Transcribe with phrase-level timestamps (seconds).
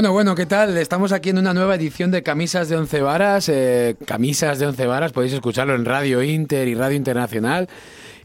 [0.00, 0.78] Bueno, bueno, ¿qué tal?
[0.78, 3.50] Estamos aquí en una nueva edición de Camisas de Once Varas.
[3.50, 7.68] Eh, Camisas de Once Varas, podéis escucharlo en Radio Inter y Radio Internacional.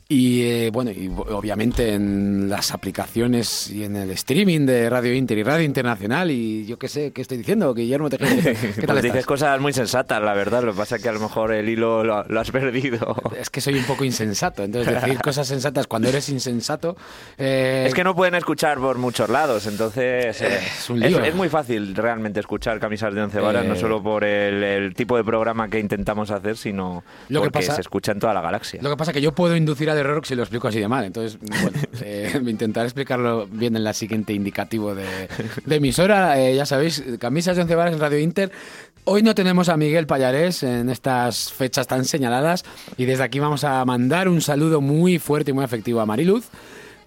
[0.07, 5.35] Y eh, bueno, y obviamente en las aplicaciones y en el streaming de Radio Inter
[5.39, 6.29] y Radio Internacional.
[6.29, 7.73] Y yo qué sé, ¿qué estoy diciendo?
[7.73, 8.35] Guillermo Tejero.
[8.75, 9.25] ¿Qué tal Pues dices estás?
[9.25, 10.61] cosas muy sensatas, la verdad.
[10.61, 13.15] Lo que pasa es que a lo mejor el hilo lo, lo has perdido.
[13.39, 14.63] Es que soy un poco insensato.
[14.63, 16.95] Entonces, decir cosas sensatas cuando eres insensato.
[17.39, 21.19] eh, Es que no pueden escuchar por muchos lados, entonces eh, es un lío.
[21.23, 24.93] es muy fácil realmente escuchar camisas de once varas, Eh, no solo por el, el
[24.93, 28.35] tipo de programa que intentamos hacer, sino Lo que porque pasa- se escucha en toda
[28.35, 28.79] la galaxia.
[28.83, 30.87] Lo que pasa es que yo puedo inducir al error si lo explico así de
[30.87, 31.05] mal.
[31.05, 35.05] Entonces, bueno, eh, intentaré explicarlo bien en la siguiente indicativo de,
[35.65, 36.39] de emisora.
[36.39, 38.51] Eh, ya sabéis, camisas de once varas en Radio Inter.
[39.07, 42.65] Hoy no tenemos a Miguel Payarés en estas fechas tan señaladas
[42.97, 46.47] y desde aquí vamos a mandar un saludo muy fuerte y muy afectivo a Mariluz,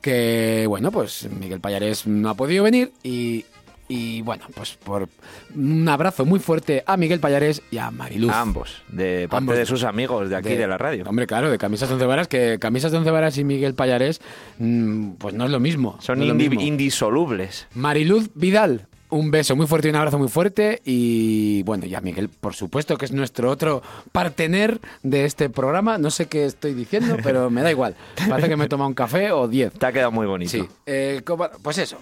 [0.00, 3.46] que bueno, pues Miguel Payarés no ha podido venir y,
[3.88, 5.08] y bueno, pues por
[5.54, 8.30] un abrazo muy fuerte a Miguel Payarés y a Mariluz.
[8.32, 9.56] A ambos, de parte Ambos.
[9.56, 11.04] de sus amigos de aquí de, la radio.
[11.06, 14.20] Hombre, claro, de camisas de once varas, que camisas de once varas y Miguel Payarés,
[14.58, 15.96] mm, pues no es lo mismo.
[16.00, 16.60] Son no es lo indi- mismo.
[16.60, 17.66] indisolubles.
[17.74, 20.82] Mariluz Vidal, un beso muy fuerte y un abrazo muy fuerte.
[20.84, 25.96] Y bueno, ya Miguel, por supuesto, que es nuestro otro partener de este programa.
[25.96, 27.94] No sé qué estoy diciendo, pero me da igual.
[28.28, 29.72] Parece que me he tomado un café o diez.
[29.72, 30.50] Te ha quedado muy bonito.
[30.50, 31.96] Sí, eh, ¿cómo- pues eso.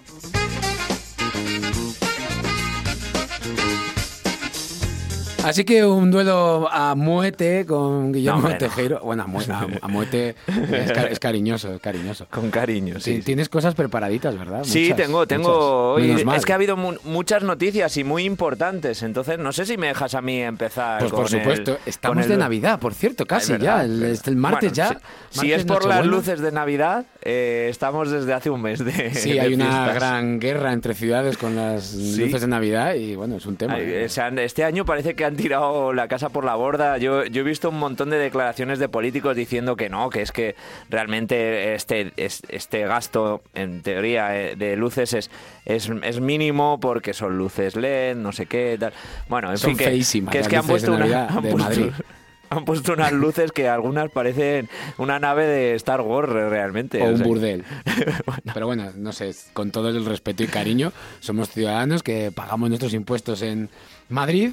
[5.47, 8.59] Así que un duelo a muerte con Guillermo No, hombre, no.
[8.59, 9.00] Tejero.
[9.00, 10.34] Bueno, a, mu- a- a muerte
[10.72, 12.26] es, ca- es cariñoso, es cariñoso.
[12.31, 13.20] Con cariño, sí.
[13.20, 14.65] Tienes cosas preparaditas, ¿verdad?
[14.65, 15.93] Sí, tengo, tengo.
[15.94, 19.76] hoy- es que ha habido mu- muchas noticias y muy importantes, entonces no sé si
[19.76, 20.98] me dejas a mí empezar.
[21.00, 23.82] Pues por con supuesto, estamos el- de Navidad, por cierto, casi ya.
[23.84, 24.10] El, verdad.
[24.10, 25.00] este- el martes Bueno, ya.
[25.31, 29.15] Si, es por las luces de Navidad, eh, estamos desde hace un mes de.
[29.15, 33.37] Sí, de hay una gran guerra entre ciudades con las luces de Navidad y bueno,
[33.37, 33.75] es un tema.
[33.75, 36.98] Ay, eh, se han- este año parece que han tirado la casa por la borda.
[36.98, 40.32] Yo, yo he visto un montón de declaraciones de políticos diciendo que no, que es
[40.32, 40.56] que
[40.91, 45.30] realmente este, es- este gasto, en teoría, eh, de luces es,
[45.64, 48.92] es, es mínimo porque son luces LED, no sé qué, tal.
[49.28, 51.50] Bueno, en Son fin, que, feísimas que es que han de puesto, una, han de
[51.52, 51.91] puesto- Madrid.
[52.48, 57.02] han puesto unas luces que algunas parecen una nave de Star Wars realmente.
[57.02, 57.64] o o un sea, burdel.
[58.54, 62.94] Pero bueno, no sé, con todo el respeto y cariño, somos ciudadanos que pagamos nuestros
[62.94, 63.69] impuestos en
[64.08, 64.52] Madrid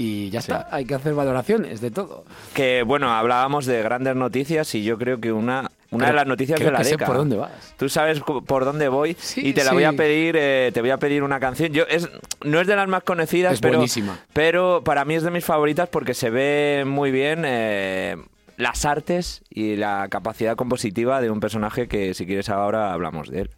[0.00, 2.24] y ya está, hay que hacer valoraciones de todo.
[2.54, 6.26] Que bueno, hablábamos de grandes noticias y yo creo que una, una Creo- de las
[6.26, 7.06] noticias de la década.
[7.06, 7.74] por dónde vas.
[7.76, 9.96] Tú sabes por dónde voy Sí, y te la voy a sí.
[9.96, 11.72] pedir, eh, te voy a pedir una canción.
[11.72, 12.08] Yo es
[12.44, 14.18] no es de las más conocidas, Es pero buenísima.
[14.32, 18.16] pero para mí es de mis favoritas porque se ve muy bien eh,
[18.56, 23.40] las artes y la capacidad compositiva de un personaje que si quieres ahora hablamos de
[23.42, 23.50] él.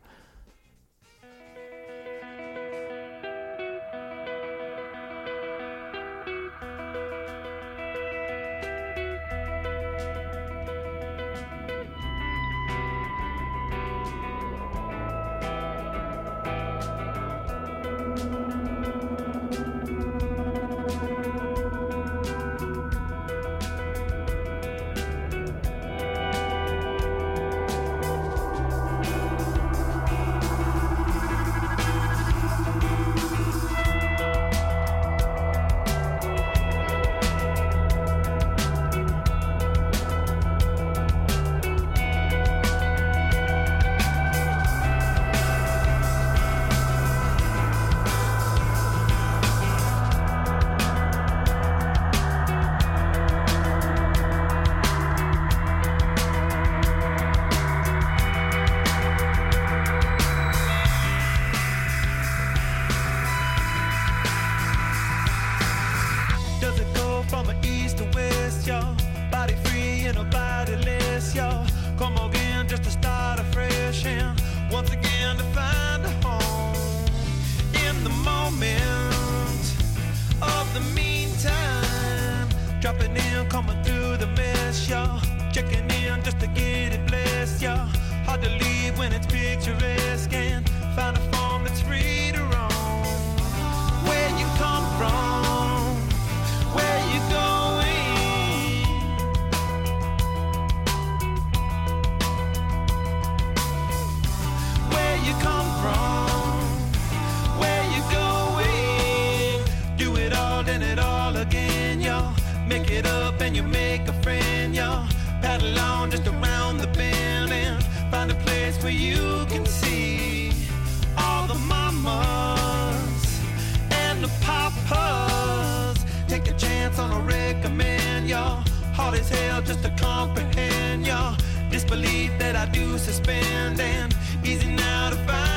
[129.11, 131.37] Hard as hell just to comprehend, y'all.
[131.69, 134.15] Disbelief that I do suspend and
[134.45, 135.50] easy now to find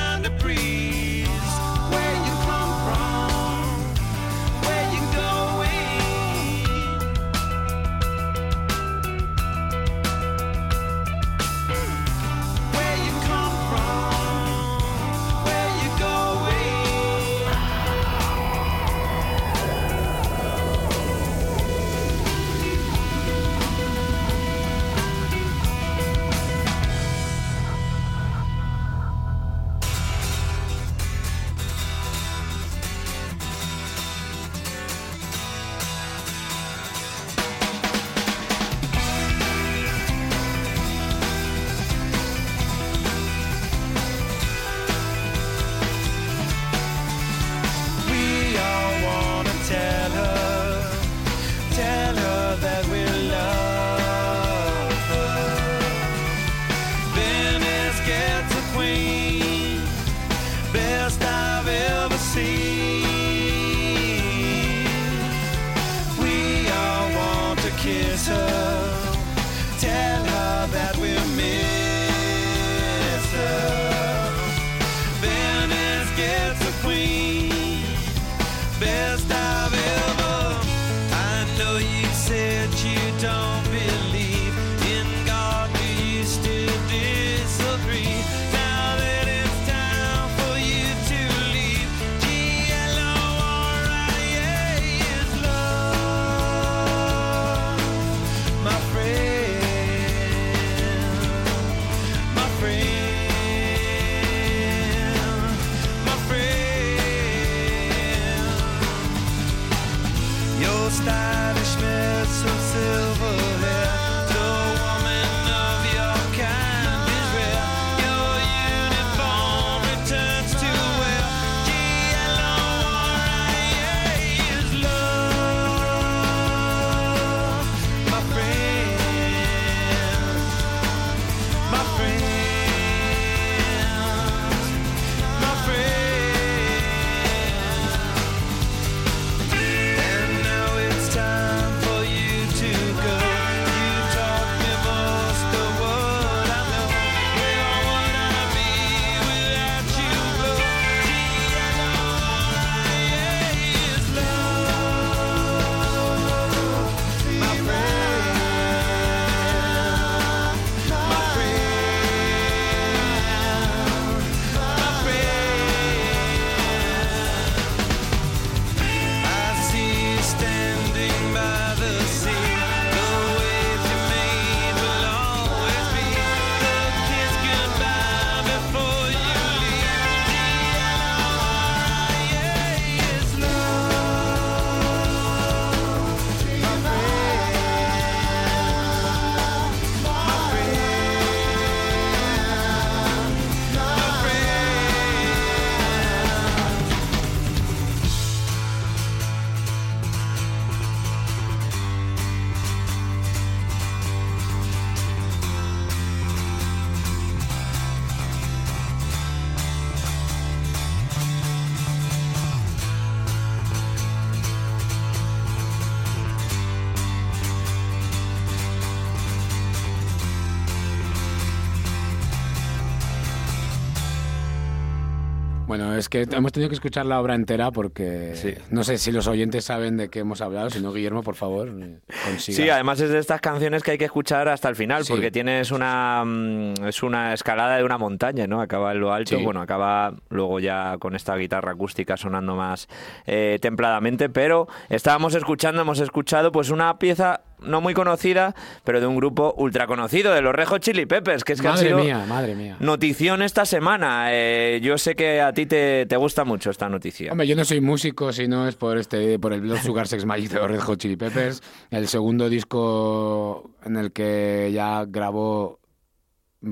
[225.93, 228.55] Bueno, es que hemos tenido que escuchar la obra entera porque Sí.
[228.71, 231.67] no sé si los oyentes saben de qué hemos hablado, si no, Guillermo, por favor,
[231.69, 232.55] eh, consiga.
[232.55, 235.13] Sí, además es de estas canciones que hay que escuchar hasta el final, Sí.
[235.13, 238.59] porque tienes una mm, es una escalada de una montaña, ¿no?
[238.59, 239.43] Acaba en lo alto, Sí.
[239.43, 242.87] bueno, acaba luego ya con esta guitarra acústica sonando más
[243.27, 249.07] eh, templadamente, pero estábamos escuchando, hemos escuchado pues una pieza no muy conocida, pero de
[249.07, 251.99] un grupo ultra conocido, de los Rejo Chili Peppers, que es que han Madre sido
[251.99, 252.77] mía, madre mía.
[252.79, 254.27] notición esta semana.
[254.31, 257.31] Eh, yo sé que a ti te, te gusta mucho esta noticia.
[257.31, 260.25] Hombre, yo no soy músico, si no es por este, por el Blood Sugar Sex
[260.25, 265.79] Magic de los Red Hot Chili Peppers, el segundo disco en el que ya grabó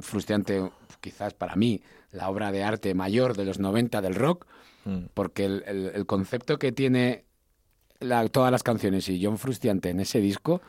[0.02, 0.70] frustrante,
[1.02, 1.82] quizás para mí,
[2.12, 4.46] la obra de arte mayor de los 90 del rock,
[4.84, 5.06] Mm.
[5.14, 7.26] porque el, el- el concepto que tiene
[8.02, 10.62] la- todas las canciones y John Frustiante en ese disco,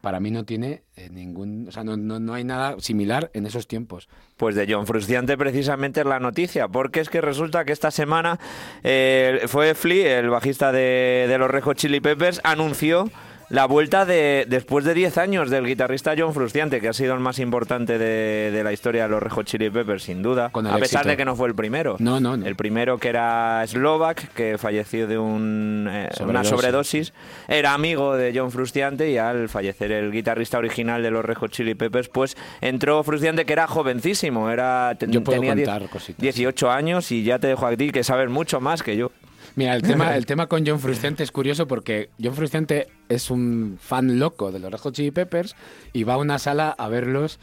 [0.00, 1.68] para mí no tiene eh, ningún...
[1.68, 4.08] O sea, no, no, no hay nada similar en esos tiempos.
[4.36, 8.38] Pues de John Frustiante precisamente es la noticia, porque es que resulta que esta semana
[8.82, 13.10] eh, fue Flea, el bajista de, de los Red Hot Chili Peppers, anunció
[13.48, 17.20] la vuelta de después de 10 años del guitarrista John Frustiante, que ha sido el
[17.20, 20.66] más importante de, de la historia de los Red Hot Chili Peppers, sin duda, Con
[20.66, 21.08] a pesar éxito.
[21.10, 21.96] de que no fue el primero.
[22.00, 22.44] No, no, no.
[22.44, 27.12] El primero que era Slovak, que falleció de un, eh, una Sobredosis.
[27.46, 31.52] era amigo de John Frustiante y al fallecer el guitarrista original de los Red Hot
[31.52, 36.20] Chili Peppers, pues entró Frustiante que era jovencísimo, era Yo puedo tenía die- contar cositas.
[36.20, 39.12] 18 años y ya te dejo a ti que sabes mucho más que yo.
[39.56, 43.78] Mira, el tema, el tema con John Frusciante es curioso porque John Frusciante es un
[43.80, 45.56] fan loco de los Red Hot Chili Peppers
[45.92, 47.38] y va a una sala a verlos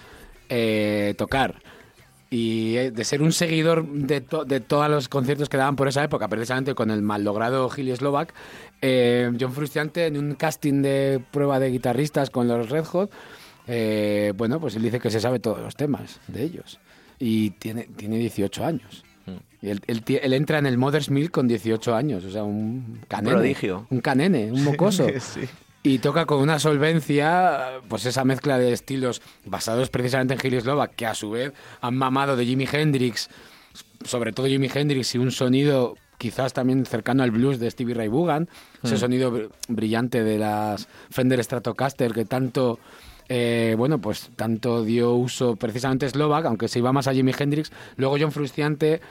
[0.49, 1.61] eh, tocar.
[2.29, 5.87] Y eh, de ser un seguidor de, to- de todos los conciertos que daban por
[5.87, 8.33] esa época, precisamente con el mal logrado Gilly Slovak,
[8.81, 13.11] eh, John Frusciante en un casting de prueba de guitarristas con los Red Hot,
[13.67, 16.79] eh, bueno, pues él dice que se sabe todos los temas de ellos.
[17.19, 19.03] Y tiene, tiene 18 años.
[19.63, 22.43] Y él, él ti- él entra en el Mother's Milk con 18 años, o sea,
[22.43, 23.35] un canene.
[23.37, 23.87] prodigio.
[23.89, 25.07] Un canene, un mocoso.
[25.85, 30.95] Y toca con una solvencia, pues esa mezcla de estilos basados precisamente en Gilly Slovak,
[30.95, 31.51] que a su vez
[31.81, 33.29] han mamado de Jimi Hendrix,
[34.05, 38.07] sobre todo Jimi Hendrix, y un sonido quizás también cercano al blues de Stevie Ray
[38.07, 38.47] Vaughan,
[38.81, 42.79] ese sonido br- brillante de las Fender Stratocaster que tanto...
[43.27, 47.71] eh, bueno, pues tanto dio uso precisamente Slovak, aunque se iba más a Jimi Hendrix.
[47.97, 49.01] Luego John Frusciante,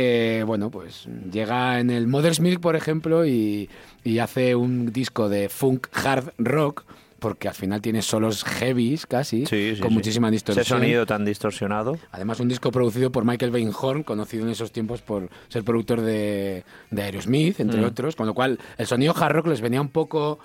[0.00, 3.68] eh, bueno, pues llega en el Mother's Milk, por ejemplo, y,
[4.04, 6.84] y hace un disco de funk hard rock,
[7.18, 9.42] porque al final tiene solos heavies casi,
[9.80, 10.62] con muchísima distorsión.
[10.62, 11.98] Ese sonido tan distorsionado.
[12.12, 16.62] Además, un disco producido por Michael Bainhorn, conocido en esos tiempos por ser productor de,
[16.92, 17.84] de Aerosmith, entre Mm.
[17.86, 20.38] otros, con lo cual el sonido hard rock les venía un poco,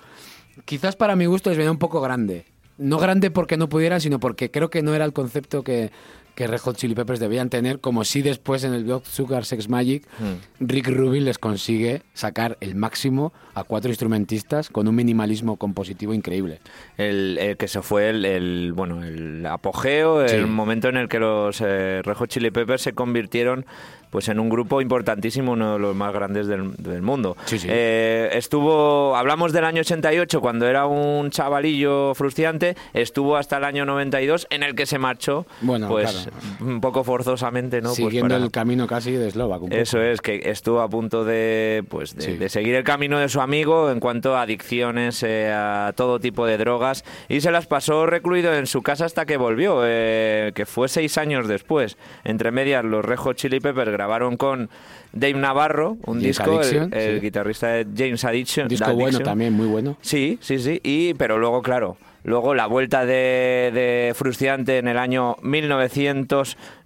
[0.64, 2.44] quizás para mi gusto les venía un poco grande.
[2.76, 5.92] No grande porque no pudieran, sino porque creo que no era el concepto que,
[6.34, 9.68] que Red Hot Chili Peppers debían tener, como si después en el Blood Sugar Sex
[9.68, 10.66] Magic Mm.
[10.66, 16.60] Rick Rubin les consigue sacar el máximo a cuatro instrumentistas con un minimalismo compositivo increíble.
[16.96, 20.34] El, el que se fue el, el, bueno el apogeo, Sí.
[20.36, 23.66] el momento en el que los eh, Red Hot Chili Peppers se convirtieron
[24.14, 27.36] pues en un grupo importantísimo, uno de los más grandes del, del mundo.
[27.46, 27.66] Sí, sí.
[27.68, 33.84] Eh, estuvo, hablamos del año 88 cuando era un chavalillo frustrante, estuvo hasta el año
[33.84, 36.30] 92 en el que se marchó, Bueno, pues claro.
[36.60, 37.88] un poco forzosamente, ¿no?
[37.88, 39.62] Pues Siguiendo para- el camino casi de Slovak.
[39.72, 42.36] eso es, que estuvo a punto de, pues, de, Sí.
[42.36, 46.46] de seguir el camino de su amigo en cuanto a adicciones, eh, a todo tipo
[46.46, 50.66] de drogas, y se las pasó recluido en su casa hasta que volvió, eh, que
[50.66, 51.98] fue seis años después.
[52.22, 54.68] Entre medias, los Red Hot Chili Peppers grabaron con
[55.12, 57.20] Dave Navarro, un James disco, el- Addiction, el, sí.
[57.20, 58.64] guitarrista de James Addiction.
[58.66, 59.10] Un disco Addiction.
[59.12, 59.96] bueno también, muy bueno.
[60.02, 60.78] Sí, sí, sí.
[60.82, 65.36] Y, pero luego, claro, luego la vuelta de, de Frustiante en el año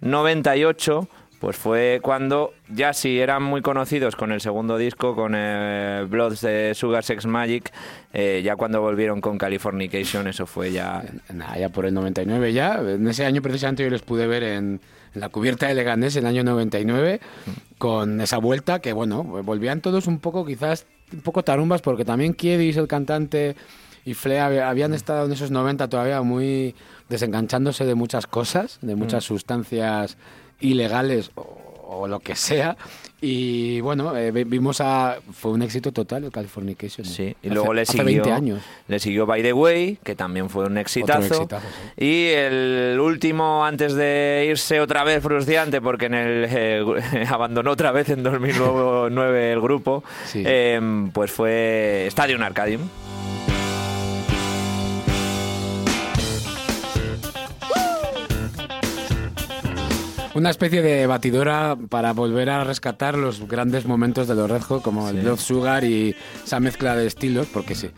[0.01, 1.07] 1998,
[1.39, 6.41] pues fue cuando ya sí eran muy conocidos con el segundo disco, con eh, Bloods
[6.41, 7.71] de Sugar Sex Magic,
[8.13, 11.03] eh, ya cuando volvieron con Californication, eso fue ya...
[11.33, 12.75] Nada, ya por el 99 ya.
[12.81, 14.81] En ese año precisamente yo les pude ver en,
[15.13, 17.19] en la cubierta de Leganés en el año 99
[17.77, 22.33] con esa vuelta que, bueno, volvían todos un poco quizás un poco tarumbas porque también
[22.33, 23.55] Kiedis, el cantante,
[24.05, 26.75] y Flea hab- habían estado en esos 90 todavía muy
[27.09, 30.17] desenganchándose de muchas cosas, de muchas sustancias
[30.59, 31.41] ilegales o,
[31.87, 32.77] o lo que sea.
[33.21, 35.17] Y bueno, eh, vi- vimos a...
[35.33, 37.05] Fue un éxito total el Californication.
[37.05, 38.61] Sí, y Hace- luego le hace siguió, 20 años.
[38.87, 41.35] le siguió By the Way, que también fue un exitazo.
[41.35, 41.65] exitazo,
[41.97, 46.83] Y el último, antes de irse otra vez frustrante, porque en el eh,
[47.29, 50.43] abandonó otra vez en 2009 el grupo, Sí.
[50.45, 50.79] eh,
[51.13, 52.81] pues fue Stadium Arcadium.
[60.39, 64.81] Una especie de batidora para volver a rescatar los grandes momentos de los Red Hot,
[64.81, 66.15] como el Blood Sugar y
[66.45, 67.89] esa mezcla de estilos, porque sí.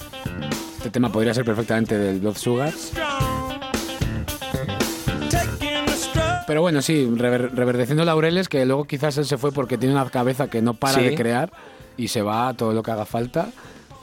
[0.77, 2.73] Este tema podría ser perfectamente del Blood Sugar.
[6.47, 10.09] Pero bueno, sí, rever- reverdeciendo laureles, que luego quizás él se fue porque tiene una
[10.09, 11.01] cabeza que no para Sí.
[11.03, 11.51] de crear
[11.95, 13.49] y se va a todo lo que haga falta.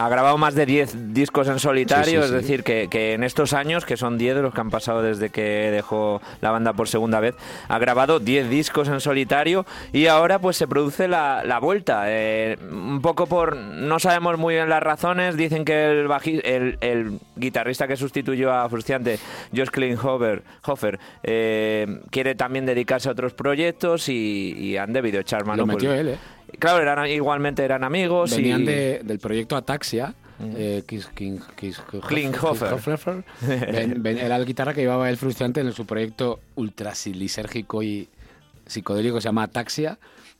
[0.00, 3.24] Ha grabado más de 10 discos en solitario, Sí, sí, es decir, que, que en
[3.24, 6.72] estos años, que son 10 de los que han pasado desde que dejó la banda
[6.72, 7.34] por segunda vez,
[7.68, 12.04] ha grabado 10 discos en solitario y ahora pues se produce la, la vuelta.
[12.06, 16.78] eh, un poco por, no sabemos muy bien las razones, dicen que el, baji- el,
[16.80, 19.18] el guitarrista que sustituyó a Frustiante,
[19.54, 25.44] Josh Klinghoffer, Hofer, eh, quiere también dedicarse a otros proyectos y, y han debido echar
[25.44, 25.62] mano.
[25.66, 26.18] Lo pues- metió él, ¿eh?
[26.58, 28.66] Claro, eran, igualmente eran amigos Venían y...
[28.66, 32.00] de- del proyecto Ataxia, eh, King- Klinghoffer.
[32.06, 33.24] Klinghoffer,
[34.06, 38.08] era la guitarra que llevaba el frustrante en su proyecto ultrasilisérgico y
[38.66, 39.98] psicodélico que se llama Ataxia,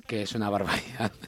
[0.08, 1.12] que es una barbaridad.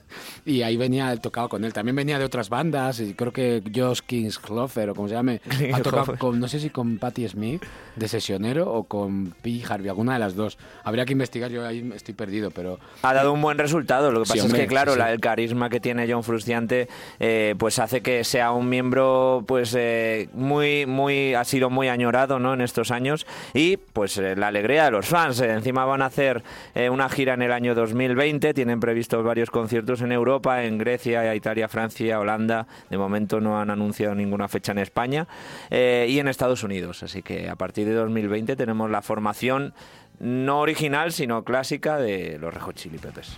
[0.47, 1.73] Y ahí venía, él tocaba con él.
[1.73, 5.41] También venía de otras bandas, y creo que Josh Kingshofer, o como se llame,
[5.73, 7.63] ha tocado con, no sé si con Patti Smith,
[7.95, 9.63] de sesionero, o con P.
[9.69, 10.59] Harvey, alguna de las dos.
[10.83, 14.11] Habría que investigar, yo ahí estoy perdido, pero Ha dado un buen resultado.
[14.11, 16.25] Lo que Sí, pasa hombre, es que, claro, sí, la- el carisma que tiene John
[16.25, 16.89] Frustiante,
[17.21, 22.39] eh, pues hace que sea un miembro, pues eh, muy, muy, ha sido muy añorado,
[22.41, 22.55] ¿no?
[22.55, 25.39] En estos años y, pues, eh, la alegría de los fans.
[25.41, 26.43] Eh, encima van a hacer
[26.75, 28.55] eh, una gira en el año 2020.
[28.71, 32.69] Tienen previstos varios conciertos en Europa, en Grecia, Italia, Francia, Holanda.
[32.89, 35.27] De momento no han anunciado ninguna fecha en España
[35.71, 37.03] eh, y en Estados Unidos.
[37.03, 39.75] Así que a partir de 2020 tenemos la formación
[40.21, 43.35] no original, sino clásica de los Red Hot Chili Peppers.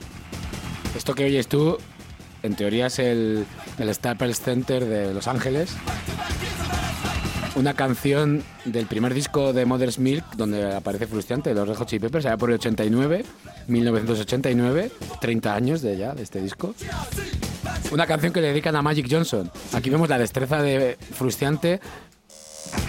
[0.95, 1.79] Esto que oyes tú,
[2.43, 3.47] en teoría es el,
[3.79, 5.79] el Staples Center de Los Ángeles.
[7.55, 12.01] Una canción del primer disco de Mother's Milk, donde aparece Frustrante, los Red Hot Chili
[12.01, 13.25] Peppers, allá por el 89,
[13.69, 14.91] 1989,
[15.21, 16.75] 30 años de ya, de este disco.
[17.91, 19.51] Una canción que le dedican a Magic Johnson.
[19.75, 21.81] Aquí vemos la destreza de Frustrante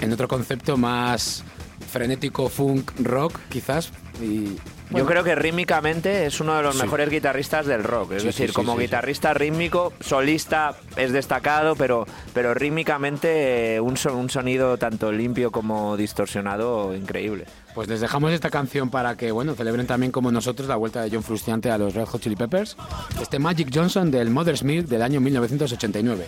[0.02, 1.44] en otro concepto más
[1.92, 3.92] frenético, funk, rock, quizás.
[4.22, 4.56] Y,
[4.92, 6.84] Yo creo que rítmicamente es uno de los Sí.
[6.84, 8.14] mejores guitarristas del rock.
[8.14, 8.84] Es Sí, decir, sí, sí, como sí, sí.
[8.84, 15.52] guitarrista rítmico, solista es destacado, pero, pero rítmicamente eh, un, son- un sonido tanto limpio
[15.52, 17.46] como distorsionado increíble.
[17.74, 21.10] Pues les dejamos esta canción para que, bueno, celebren también como nosotros la vuelta de
[21.10, 22.78] John Frustiante a los Red Hot Chili Peppers.
[23.20, 26.26] Este Magic Johnson del Mother's Milk del año 1989.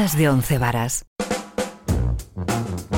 [0.00, 1.04] De once varas.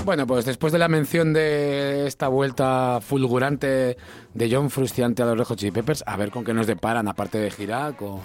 [0.05, 3.97] Bueno, pues después de la mención de esta vuelta fulgurante
[4.33, 7.09] de John Frustiante a los Red Hot Chili Peppers, a ver con qué nos deparan,
[7.09, 8.21] aparte de gira, con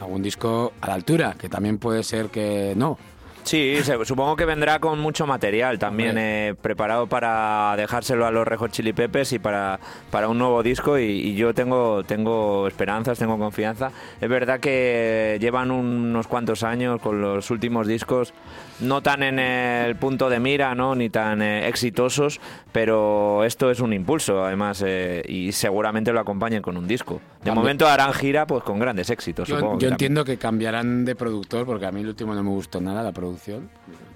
[0.00, 2.96] algún disco a la altura, que también puede ser que no.
[3.46, 8.58] Sí, supongo que vendrá con mucho material también eh, preparado para dejárselo a los Red
[8.58, 9.78] Hot Chili Peppers y para,
[10.10, 13.92] para un nuevo disco y, y yo tengo, tengo esperanzas, tengo confianza.
[14.20, 18.34] Es verdad que llevan unos cuantos años con los últimos discos
[18.80, 20.94] no tan en el punto de mira, ¿no?
[20.94, 22.40] ni tan eh, exitosos,
[22.72, 27.20] pero esto es un impulso además eh, y seguramente lo acompañen con un disco.
[27.42, 29.48] De momento harán gira pues con grandes éxitos.
[29.48, 29.92] Yo, supongo yo que también.
[29.94, 33.12] entiendo que cambiarán de productor, porque a mí el último no me gustó nada, la
[33.12, 33.68] producción.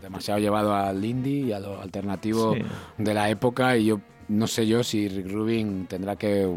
[0.02, 2.62] Demasiado llevado al indie y a lo alternativo Sí.
[2.98, 6.48] de la época, y yo no sé yo si Rick Rubin tendrá que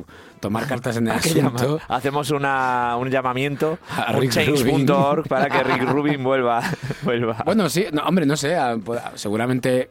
[0.44, 1.80] tomar cartas en el asunto.
[1.88, 5.24] Hacemos una, un llamamiento A change.org Rubin.
[5.30, 6.62] para que Rick Rubin vuelva.
[7.04, 7.42] vuelva.
[7.46, 9.90] Bueno, sí, no, hombre, no sé, pues, seguramente,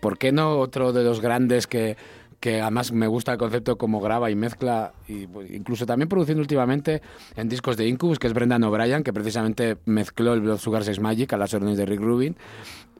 [0.00, 1.96] ¿por qué no otro de los grandes que,
[2.38, 6.40] que además me gusta el concepto como graba y mezcla, y pues, incluso también produciendo
[6.40, 7.02] últimamente
[7.34, 11.00] en discos de Incubus, que es Brendan O'Brien, que precisamente mezcló el Blood Sugar Sex
[11.00, 12.36] Magic a las órdenes de Rick Rubin,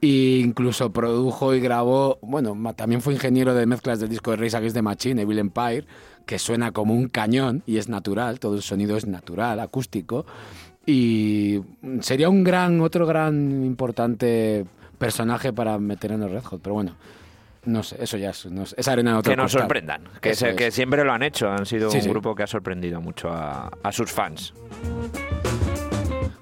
[0.01, 4.57] E incluso produjo y grabó, bueno, también fue ingeniero de mezclas del disco de Rage
[4.57, 5.85] Against the Machine, Evil Empire,
[6.25, 10.25] que suena como un cañón y es natural, todo el sonido es natural, acústico.
[10.87, 11.61] Y
[11.99, 14.65] sería un gran, otro gran importante
[14.97, 16.95] personaje para meter en el Red Hot, pero bueno,
[17.65, 19.61] no sé, eso ya es, no sé, es arena de otro que nos costal.
[19.61, 22.09] sorprendan, que, se- que siempre lo han hecho, han sido Sí, un sí.
[22.09, 24.51] grupo que ha sorprendido mucho a, a sus fans.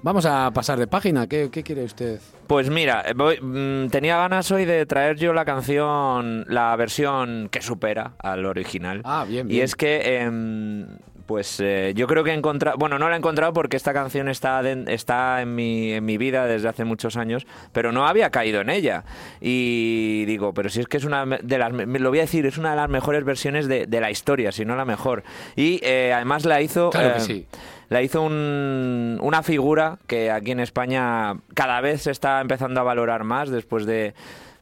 [0.02, 2.20] Vamos a pasar de página, ¿qué, qué quiere usted?
[2.46, 7.48] Pues mira, eh, voy- mm, tenía ganas hoy de traer yo la canción, la versión
[7.50, 9.02] que supera al original.
[9.04, 9.64] Ah, bien, Y bien.
[9.64, 10.86] es que, em,
[11.30, 14.28] pues eh, yo creo que he encontrado, bueno, no la he encontrado porque esta canción
[14.28, 18.60] está, está en, mi, en mi vida desde hace muchos años, pero no había caído
[18.60, 19.04] en ella.
[19.40, 22.58] Y digo, pero si es que es una de las, lo voy a decir, es
[22.58, 25.22] una de las mejores versiones de, de la historia, si no la mejor.
[25.54, 26.90] Y eh, además la hizo...
[26.90, 27.46] Claro que eh, sí.
[27.90, 32.82] la hizo un- una figura que aquí en España cada vez se está empezando a
[32.82, 34.14] valorar más después de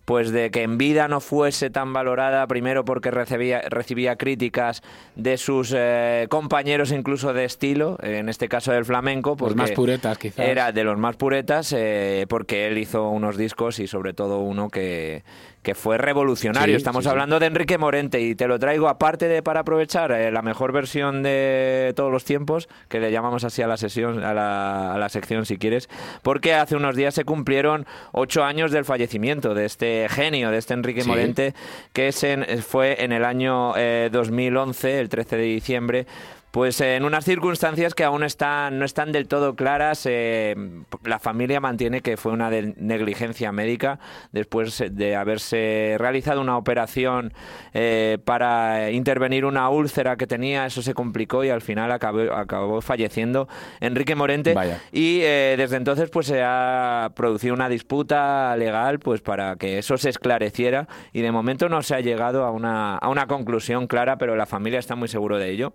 [0.09, 4.83] pues de que en vida no fuese tan valorada, primero porque recibía, recibía críticas
[5.17, 10.17] de sus eh, compañeros incluso de estilo, en este caso del flamenco, Los más puretas,
[10.17, 10.47] quizás.
[10.47, 14.71] era de los más puretas, eh, porque él hizo unos discos y sobre todo uno
[14.71, 15.25] que,
[15.69, 16.77] que fue revolucionario.
[16.77, 17.11] Sí, Estamos sí, sí.
[17.11, 20.73] hablando de Enrique Morente y te lo traigo aparte de para aprovechar eh, la mejor
[20.73, 24.99] versión de todos los tiempos, que le llamamos así a la sesión, a la, a
[24.99, 25.91] la sección si quieres,
[26.23, 30.73] porque hace unos días se cumplieron ocho años del fallecimiento de este genio, de este
[30.73, 31.05] Enrique.
[31.05, 31.53] Morente,
[31.93, 36.07] que es en- fue en el año eh, 2011, el 13 de diciembre.
[36.51, 40.57] Pues en unas circunstancias que aún están, no están del todo claras, eh,
[41.05, 43.99] la familia mantiene que fue una negligencia médica
[44.33, 47.35] después de haberse realizado una operación
[47.75, 52.81] eh, para intervenir una úlcera que tenía, eso se complicó y al final acabó, acabó
[52.81, 53.47] falleciendo
[53.81, 54.55] Enrique Morente.
[54.55, 54.81] Vaya.
[54.91, 59.99] Y eh, desde entonces pues se ha producido una disputa legal pues para que eso
[59.99, 64.17] se esclareciera y de momento no se ha llegado a una, a una conclusión clara,
[64.17, 65.75] pero la familia está muy seguro de ello.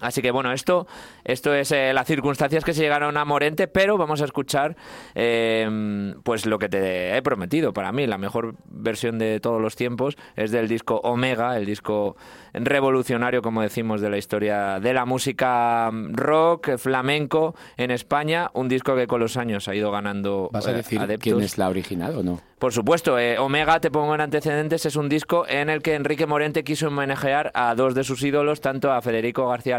[0.00, 0.86] Así que bueno, esto,
[1.24, 4.76] esto es eh, las circunstancias que se llegaron a Morente, pero vamos a escuchar
[5.14, 7.72] eh, pues lo que te he prometido.
[7.72, 12.16] Para mí, la mejor versión de todos los tiempos es del disco Omega, el disco
[12.52, 18.50] revolucionario, como decimos, de la historia de la música mm, rock, flamenco en España.
[18.54, 21.58] Un disco que con los años ha ido ganando ¿Vas a eh, decir quién es
[21.58, 22.40] la original o no?
[22.58, 26.26] Por supuesto, eh, Omega, te pongo en antecedentes, es un disco en el que Enrique
[26.26, 29.78] Morente quiso homenajear a dos de sus ídolos, tanto a Federico García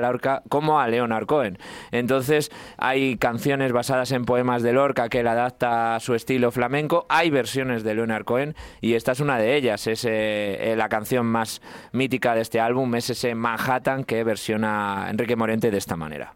[0.49, 1.57] Como a Leonard Cohen.
[1.91, 7.05] Entonces, hay canciones basadas en poemas de Lorca que él adapta a su estilo flamenco,
[7.09, 10.89] hay versiones de Leonard Cohen y esta es una de ellas, es eh, eh, la
[10.89, 15.95] canción más mítica de este álbum, es ese Manhattan que versiona Enrique Morente de esta
[15.95, 16.33] manera.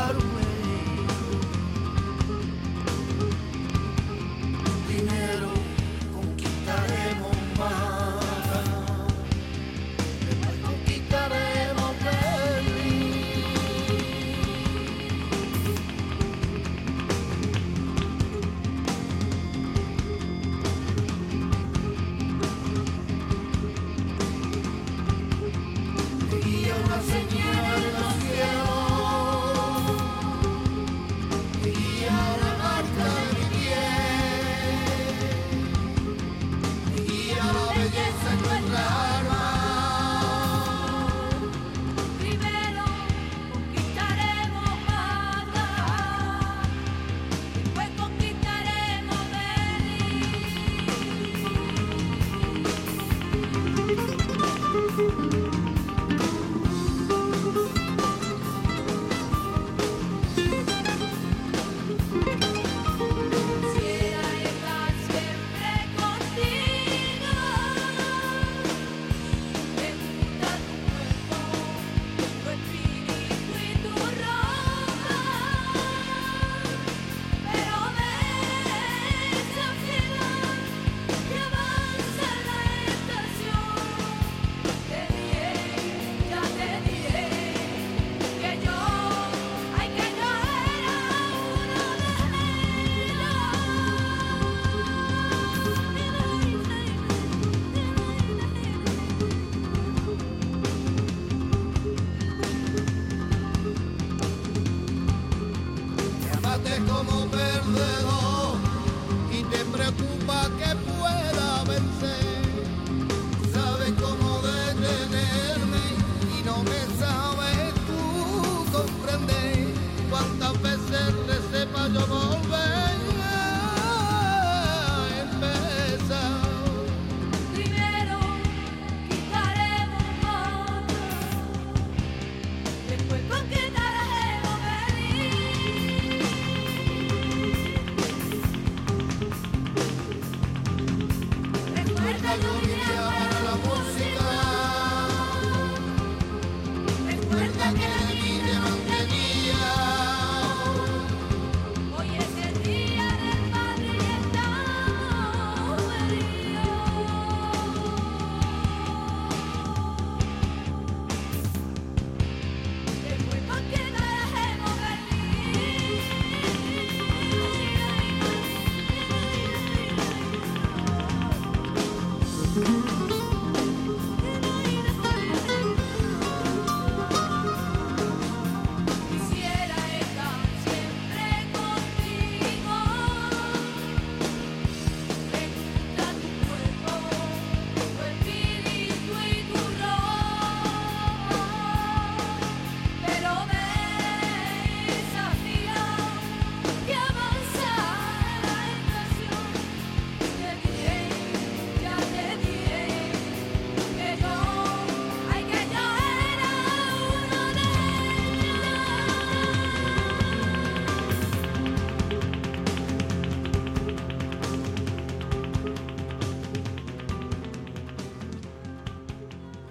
[0.00, 0.39] claro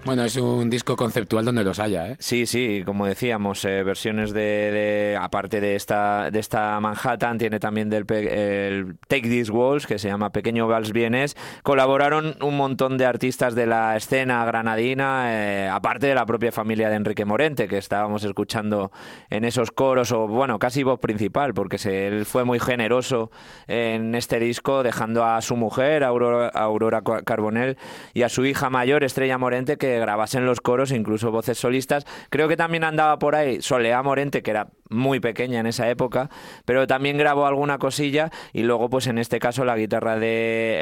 [0.02, 2.16] Bueno, es un disco conceptual donde los haya, ¿eh?
[2.18, 7.60] Sí, sí, como decíamos, eh, versiones de, de- aparte de esta de esta Manhattan, tiene
[7.60, 11.36] también del el Take These Walls, que se llama Pequeño Vals Vienes.
[11.62, 16.88] Colaboraron un montón de artistas de la escena granadina, eh, aparte de la propia familia
[16.88, 18.90] de Enrique Morente, que estábamos escuchando
[19.28, 23.30] en esos coros, o bueno, casi voz principal, porque se, él fue muy generoso
[23.68, 27.76] en este disco, dejando a su mujer, Aurora, Aurora Carbonell,
[28.14, 32.06] y a su hija mayor, Estrella Morente, que grabasen los coros, incluso voces solistas.
[32.30, 36.28] Creo que también andaba por ahí Soleá Morente, que era muy pequeña en esa época,
[36.64, 40.28] pero también grabó alguna cosilla y luego, pues en este caso, la guitarra de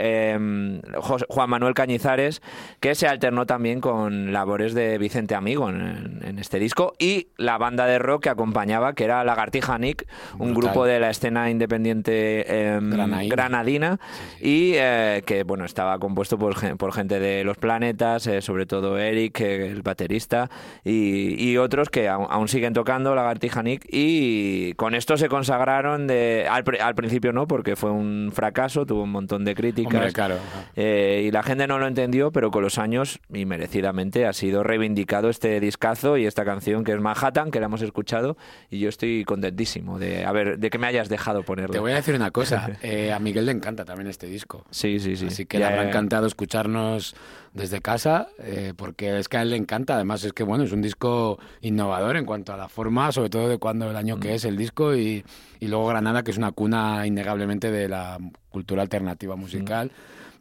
[0.01, 2.43] eh, Jos- Juan Manuel Cañizares,
[2.81, 7.59] que se alternó también con labores de Vicente Amigo en, en este disco y la
[7.59, 10.07] banda de rock que acompañaba, que era Lagartija Nick,
[10.39, 10.73] un Brutal.
[10.73, 13.35] grupo de la escena independiente eh, Granaína.
[13.35, 14.01] granadina
[14.41, 18.67] y eh, que bueno estaba compuesto por, gen- por gente de los planetas, eh, sobre
[18.67, 20.51] todo Eric, eh, el baterista,
[20.85, 26.07] y, y otros que aún, aún siguen tocando, Lagartija Nick, y con esto se consagraron
[26.07, 29.95] de al, al principio no, porque fue un fracaso, tuvo un montón de críticas.
[29.95, 30.37] Hombre, claro.
[30.77, 34.63] Eh, y la gente no lo entendió, pero con los años, y merecidamente, ha sido
[34.63, 38.37] reivindicado este discazo y esta canción que es Manhattan, que la hemos escuchado,
[38.71, 41.73] y yo estoy contentísimo de, a ver, de que me hayas dejado ponerlo.
[41.73, 42.71] Te voy a decir una cosa.
[42.83, 44.65] eh, a Miguel le encanta también este disco.
[44.71, 45.27] Sí, sí, sí.
[45.27, 47.17] Así que le habrá encantado escucharnos
[47.53, 49.95] desde casa, eh, porque es que a él le encanta.
[49.95, 53.49] Además, es que bueno, es un disco innovador en cuanto a la forma, sobre todo
[53.49, 54.21] de cuando el año Mm.
[54.21, 55.25] que es el disco, y,
[55.61, 58.19] y luego Granada, que es una cuna innegablemente de la
[58.51, 59.91] cultura alternativa musical.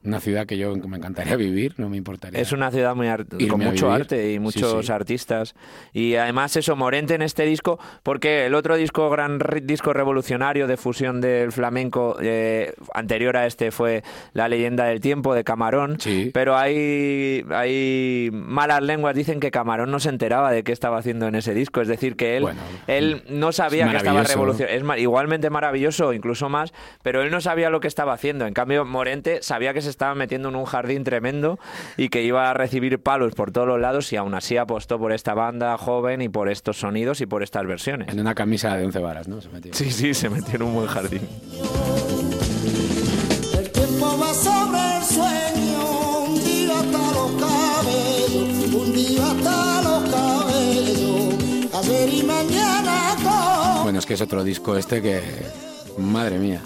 [0.03, 2.39] Una ciudad que yo me encantaría vivir, no me importaría.
[2.39, 3.07] Es una ciudad muy
[3.47, 4.91] con mucho arte y Sí, muchos sí.
[4.91, 5.55] artistas.
[5.93, 10.77] Y además eso, Morente en este disco, porque el otro disco, gran disco revolucionario de
[10.77, 15.99] fusión del flamenco eh, anterior a este fue La leyenda del tiempo de Camarón.
[15.99, 16.31] Sí.
[16.33, 21.27] Pero hay, hay malas lenguas, dicen que Camarón no se enteraba de qué estaba haciendo
[21.27, 21.81] en ese disco.
[21.81, 24.93] Es decir, que él, Bueno, él no sabía es que estaba revolucionando.
[24.93, 28.45] Es igualmente maravilloso, incluso más, pero él no sabía lo que estaba haciendo.
[28.45, 31.59] En cambio, Morente sabía que se estaba metiendo en un jardín tremendo
[31.97, 35.11] y que iba a recibir palos por todos los lados y aún así apostó por
[35.11, 38.09] esta banda joven y por estos sonidos y por estas versiones.
[38.09, 39.41] En una camisa de once varas, ¿no?
[39.41, 39.73] Se metió.
[39.73, 41.21] Sí, sí, se metió en un buen jardín.
[43.57, 50.09] El tiempo va sobre el sueño, un día hasta los cabellos, un día hasta los
[50.11, 53.83] cabellos, ayer y mañana todo.
[53.83, 55.21] Bueno, es que es otro disco este que,
[55.97, 56.61] madre mía,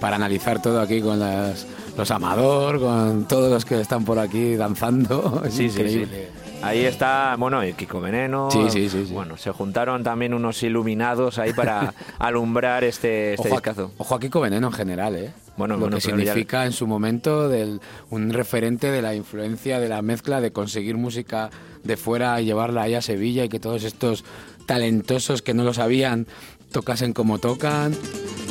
[0.00, 4.54] para analizar todo aquí con las, los Amador, con todos los que están por aquí
[4.56, 6.28] danzando, es Sí, sí, increíble.
[6.32, 6.42] sí.
[6.62, 8.48] Ahí está, bueno, y Kiko Veneno.
[8.50, 9.08] Sí, sí, sí.
[9.12, 13.92] Bueno, se juntaron también unos iluminados ahí para alumbrar este, este Ojo, a, discazo.
[13.98, 15.32] ojo a Kiko Veneno en general, ¿eh?
[15.58, 17.80] Bueno, Lo bueno, que ya- significa en su momento del,
[18.10, 21.50] un referente de la influencia, de la mezcla, de conseguir música
[21.84, 24.24] de fuera y llevarla ahí a Sevilla y que todos estos
[24.64, 26.26] talentosos que no lo sabían
[26.72, 27.94] tocasen como tocan.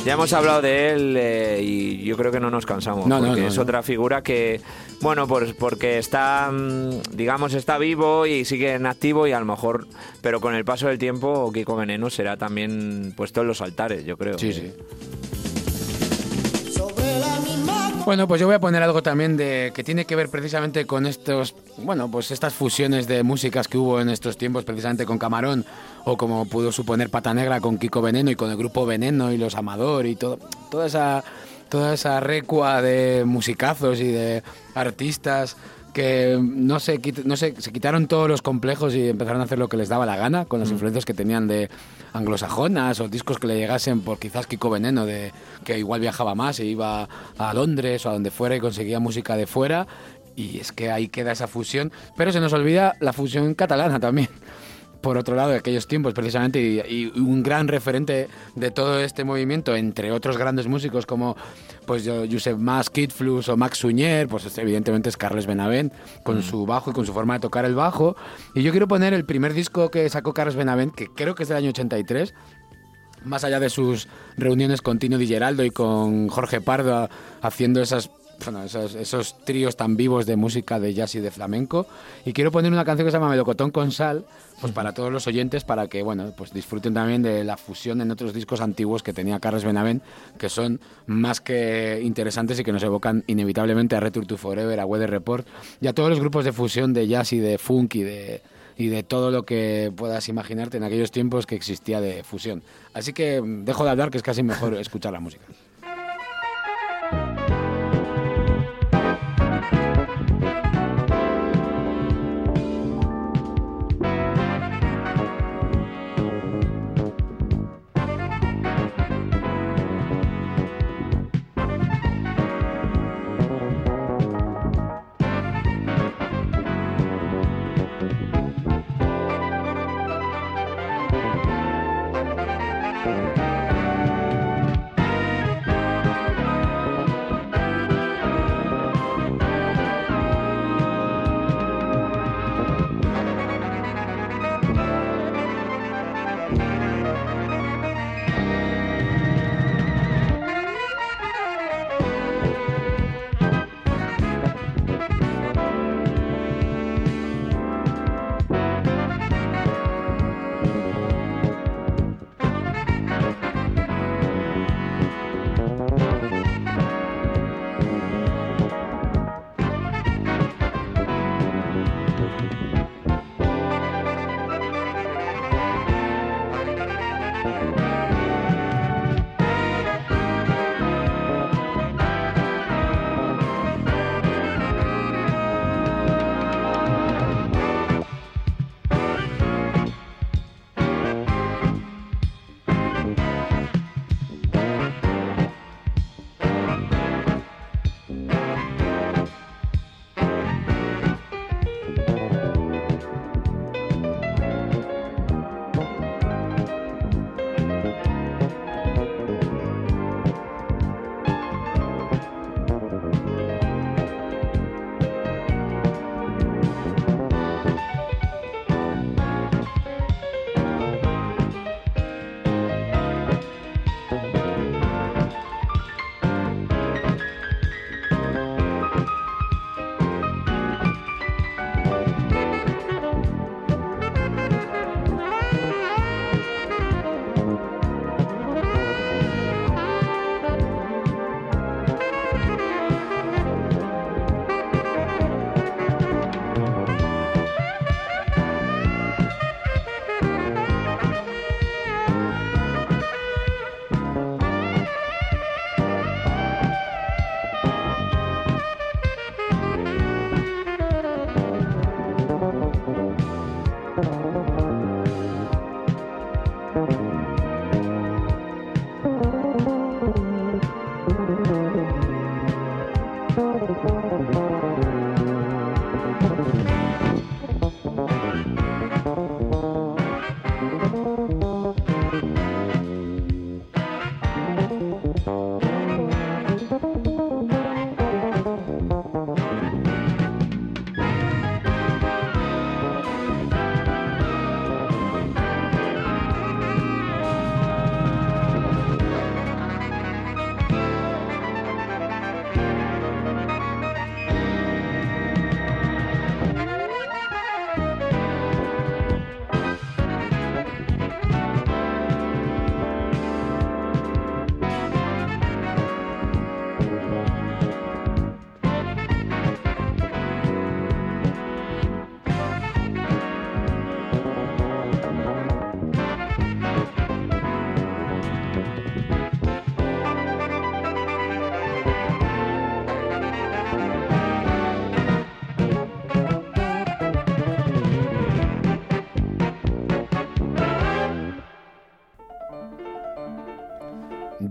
[0.06, 3.08] Ya hemos hablado de él eh, y yo creo que no nos cansamos.
[3.08, 3.62] No, no, porque no, es no.
[3.62, 4.60] otra figura que,
[5.00, 9.46] bueno, pues porque está, mm, digamos, está vivo y sigue en activo y a lo
[9.46, 9.88] mejor,
[10.20, 14.16] pero con el paso del tiempo, Kiko Veneno será también puesto en los altares, yo
[14.16, 14.38] creo.
[14.38, 14.72] Sí, sí.
[18.06, 21.06] Bueno, pues yo voy a poner algo también de que tiene que ver precisamente con
[21.06, 25.64] estos, bueno, pues estas fusiones de músicas que hubo en estos tiempos, precisamente con Camarón,
[26.04, 29.38] o como pudo suponer Pata Negra con Kiko Veneno y con el grupo Veneno y
[29.38, 30.38] los Amador y todo,
[30.70, 31.24] toda esa,
[31.68, 34.44] toda esa recua de musicazos y de
[34.76, 35.56] artistas
[35.96, 39.70] que no se, no se, se quitaron todos los complejos y empezaron a hacer lo
[39.70, 41.70] que les daba la gana con las influencias que tenían de
[42.12, 45.32] anglosajonas o discos que le llegasen por quizás Kiko Veneno de
[45.64, 49.38] que igual viajaba más e iba a Londres o a donde fuera y conseguía música
[49.38, 49.86] de fuera.
[50.36, 51.90] Y es que ahí queda esa fusión.
[52.14, 54.28] Pero se nos olvida la fusión catalana también
[55.00, 59.22] por otro lado de aquellos tiempos precisamente y, y un gran referente de todo este
[59.24, 61.36] movimiento entre otros grandes músicos como
[61.86, 66.42] pues yo, Josep Mas, Kid Flux o Max Suñer pues evidentemente es Carles Benavent con
[66.42, 68.16] su bajo y con su forma de tocar el bajo.
[68.54, 71.48] Y yo quiero poner el primer disco que sacó Carles Benavent que creo que es
[71.48, 72.34] del año 83
[73.24, 77.08] más allá de sus reuniones con Tino Di Geraldo y con Jorge Pardo
[77.42, 78.10] haciendo esas
[78.44, 81.86] bueno, esos, tríos tan vivos de música de jazz y de flamenco
[82.24, 84.24] y quiero poner una canción que se llama Melocotón con sal
[84.60, 88.10] pues para todos los oyentes para que bueno pues disfruten también de la fusión en
[88.10, 90.02] otros discos antiguos que tenía Carlos Benavent
[90.38, 94.86] que son más que interesantes y que nos evocan inevitablemente a Return to Forever, a
[94.86, 95.46] Weather Report
[95.80, 98.42] y a todos los grupos de fusión de jazz y de funk y de
[98.76, 102.62] y de todo lo que puedas imaginarte en aquellos tiempos que existía de fusión.
[102.92, 105.44] Así que mm, dejo de hablar, que es casi mejor escuchar la música.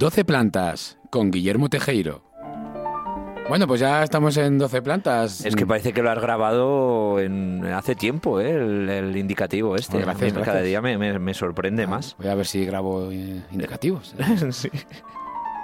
[0.06, 2.22] 12 plantas con Guillermo Tejeiro.
[3.50, 5.44] Bueno, pues ya estamos en 12 plantas.
[5.44, 8.52] Es que parece que lo has grabado en, hace tiempo, ¿eh?
[8.52, 9.94] el, el indicativo este.
[9.98, 10.66] Bueno, gracias, Cada gracias.
[10.66, 12.16] día me, me- me sorprende más.
[12.20, 14.14] Voy a ver si grabo eh, indicativos.
[14.52, 14.70] Sí.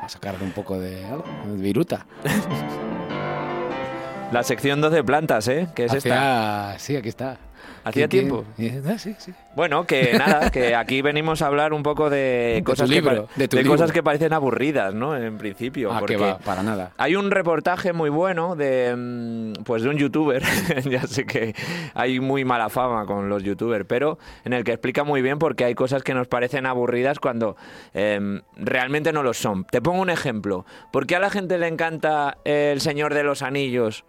[0.01, 2.07] A sacar un poco de algo, de viruta.
[4.31, 5.67] La sección 12 plantas, ¿eh?
[5.75, 6.79] Que es esta.
[6.79, 7.37] Sí, aquí está.
[7.83, 8.45] ¿Hacía ¿Quién- tiempo?
[8.55, 9.33] quién- Ah, sí, sí.
[9.55, 13.01] Bueno, que nada, que aquí venimos a hablar un poco de De cosas, que,
[13.47, 15.15] de cosas que parecen aburridas, ¿no?
[15.15, 15.91] En principio.
[15.91, 16.91] Ah, porque que va, para nada.
[16.97, 20.41] Hay un reportaje muy bueno de mm, pues de un youtuber,
[20.89, 21.55] ya sé que
[21.93, 25.55] hay muy mala fama con los youtubers, pero en el que explica muy bien por
[25.55, 27.57] qué hay cosas que nos parecen aburridas cuando
[27.93, 29.65] em, realmente no lo son.
[29.65, 30.65] Te pongo un ejemplo.
[30.91, 34.05] ¿Por qué a la gente le encanta El Señor de los Anillos?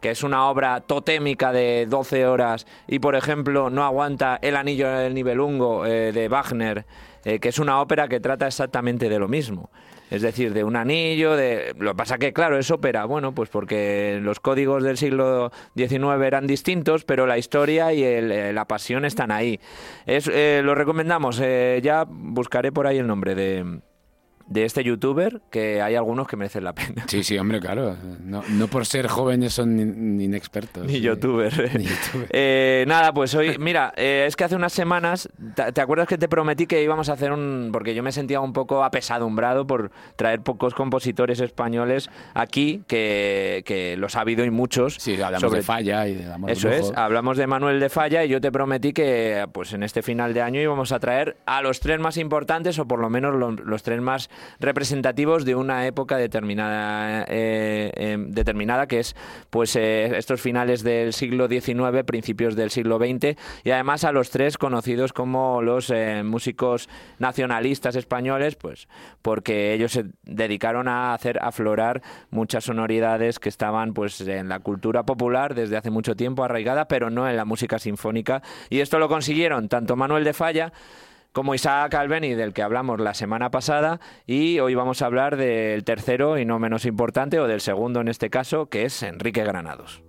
[0.00, 4.88] Que es una obra totémica de 12 horas y por ejemplo no aguanta El Anillo
[4.88, 6.86] del Nibelungo eh, de Wagner,
[7.24, 9.70] eh, que es una ópera que trata exactamente de lo mismo.
[10.08, 11.74] Es decir, de un anillo, de...
[11.78, 16.22] Lo que pasa que, claro, es ópera, bueno, pues porque los códigos del siglo XIX
[16.24, 19.58] eran distintos, pero la historia y el, eh, la pasión están ahí.
[20.06, 21.42] Es, eh, lo recomendamos,
[21.82, 23.80] ya buscaré por ahí el nombre de,
[24.48, 27.04] de este youtuber, que hay algunos que merecen la pena.
[27.08, 27.96] Sí, sí, hombre, claro.
[28.20, 30.86] No, no por ser jóvenes son in- inexpertos.
[30.86, 31.00] Ni Sí.
[31.00, 31.52] youtuber.
[31.78, 32.28] Ni youtuber.
[32.32, 36.18] Eh, nada, pues hoy, mira, eh, es que hace unas semanas, ¿te, te acuerdas que
[36.18, 37.70] te prometí que íbamos a hacer un...
[37.72, 43.96] porque yo me sentía un poco apesadumbrado por traer pocos compositores españoles aquí, que, que
[43.96, 44.94] los ha habido y muchos.
[45.00, 46.90] Sí, hablamos sobre- de falla y de amor Eso brujo.
[46.90, 50.34] es, hablamos de Manuel de Falla y yo te prometí que pues en este final
[50.34, 53.50] de año íbamos a traer a los tres más importantes o por lo menos lo-
[53.52, 54.28] los, tres más
[54.60, 59.16] representativos de una época determinada, eh, eh, determinada que es
[59.50, 64.30] pues eh, estos finales del siglo XIX, principios del siglo XX y además a los
[64.30, 68.88] tres conocidos como los eh, músicos nacionalistas españoles, pues
[69.22, 75.04] porque ellos se dedicaron a hacer aflorar muchas sonoridades que estaban pues en la cultura
[75.04, 78.42] popular desde hace mucho tiempo arraigada, pero no en la música sinfónica.
[78.70, 80.72] Y esto lo consiguieron tanto Manuel de Falla
[81.36, 85.84] como Isaac Albeni, del que hablamos la semana pasada, y hoy vamos a hablar del
[85.84, 90.02] tercero y no menos importante, o del segundo en este caso, que es Enrique Granados.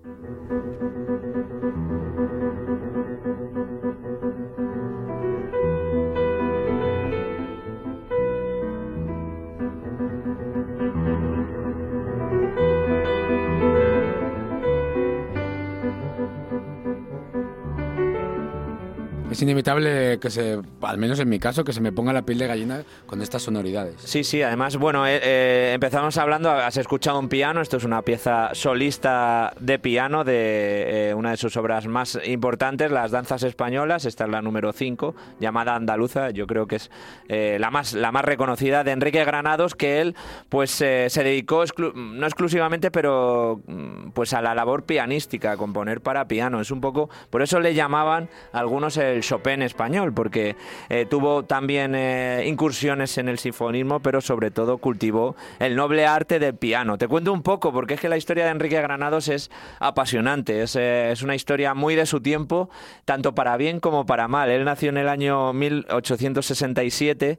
[19.38, 22.40] Es inevitable que se, al menos en mi caso, que se me ponga la piel
[22.40, 23.94] de gallina con estas sonoridades.
[24.02, 28.02] Sí, sí, además, bueno, eh, eh, empezamos hablando, has escuchado un piano, esto es una
[28.02, 34.06] pieza solista de piano de eh, una de sus obras más importantes, Las Danzas Españolas,
[34.06, 36.90] esta es la número 5, llamada Andaluza, yo creo que es
[37.30, 40.16] eh, la, más, la más reconocida de Enrique Granados, que él
[40.50, 45.58] pues eh, se dedicó, exclu- no exclusivamente, pero mm, pues a la labor pianística, a
[45.58, 50.56] componer para piano, es un poco, por eso le llamaban algunos el Chopin español, porque
[50.88, 56.40] eh, tuvo también eh, incursiones en el sinfonismo, pero sobre todo cultivó el noble arte
[56.40, 56.98] del piano.
[56.98, 60.78] Te cuento un poco, porque es que la historia de Enrique Granados es apasionante, es,
[60.78, 62.70] eh, es una historia muy de su tiempo,
[63.04, 64.50] tanto para bien como para mal.
[64.50, 67.38] Él nació en el año 1867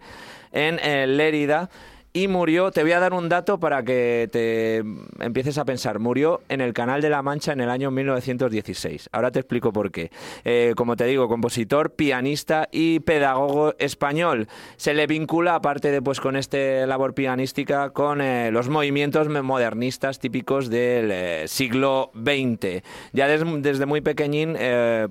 [0.53, 1.71] en Lérida.
[2.15, 4.79] Y murió, te voy a dar un dato para que te
[5.25, 9.11] empieces a pensar, murió en el Canal de la Mancha en el año 1916.
[9.13, 10.11] Ahora te explico por qué.
[10.45, 14.49] Eh, como te digo, compositor, pianista y pedagogo español.
[14.77, 20.19] Se le vincula, aparte de pues con este labor pianística, con eh, los movimientos modernistas
[20.19, 22.83] típicos del eh, siglo XX.
[23.13, 24.57] Ya des- desde muy pequeñín,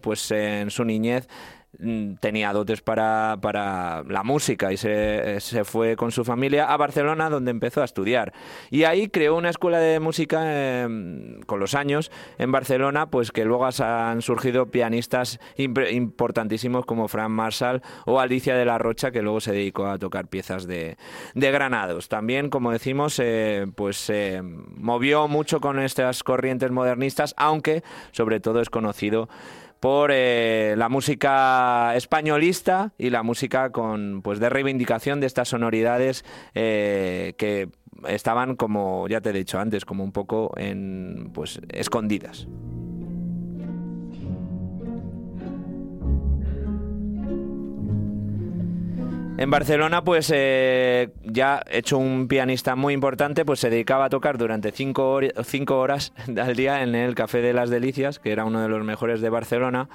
[0.01, 1.27] pues en su niñez
[2.19, 7.29] tenía dotes para, para la música y se, se fue con su familia a Barcelona
[7.29, 8.33] donde empezó a estudiar.
[8.69, 13.45] Y ahí creó una escuela de música eh, con los años en Barcelona, pues que
[13.45, 19.39] luego han surgido pianistas importantísimos como Fran Marshall o Alicia de la Rocha, que luego
[19.39, 20.97] se dedicó a tocar piezas de,
[21.35, 22.09] de Granados.
[22.09, 28.61] También, como decimos, eh, pues se movió mucho con estas corrientes modernistas, aunque sobre todo
[28.61, 29.29] es conocido
[29.79, 36.25] por eh, la música españolista y la música con pues de reivindicación de estas sonoridades
[36.55, 37.69] eh, que
[38.07, 42.47] estaban como ya te he dicho antes como un poco en pues escondidas
[49.37, 54.39] En Barcelona, pues eh, ya hecho un pianista muy importante, pues se dedicaba a tocar
[54.39, 55.21] durante cinco,
[55.77, 56.11] horas
[56.41, 59.29] al día en el Café de las Delicias, que era uno de los mejores de
[59.29, 59.89] Barcelona,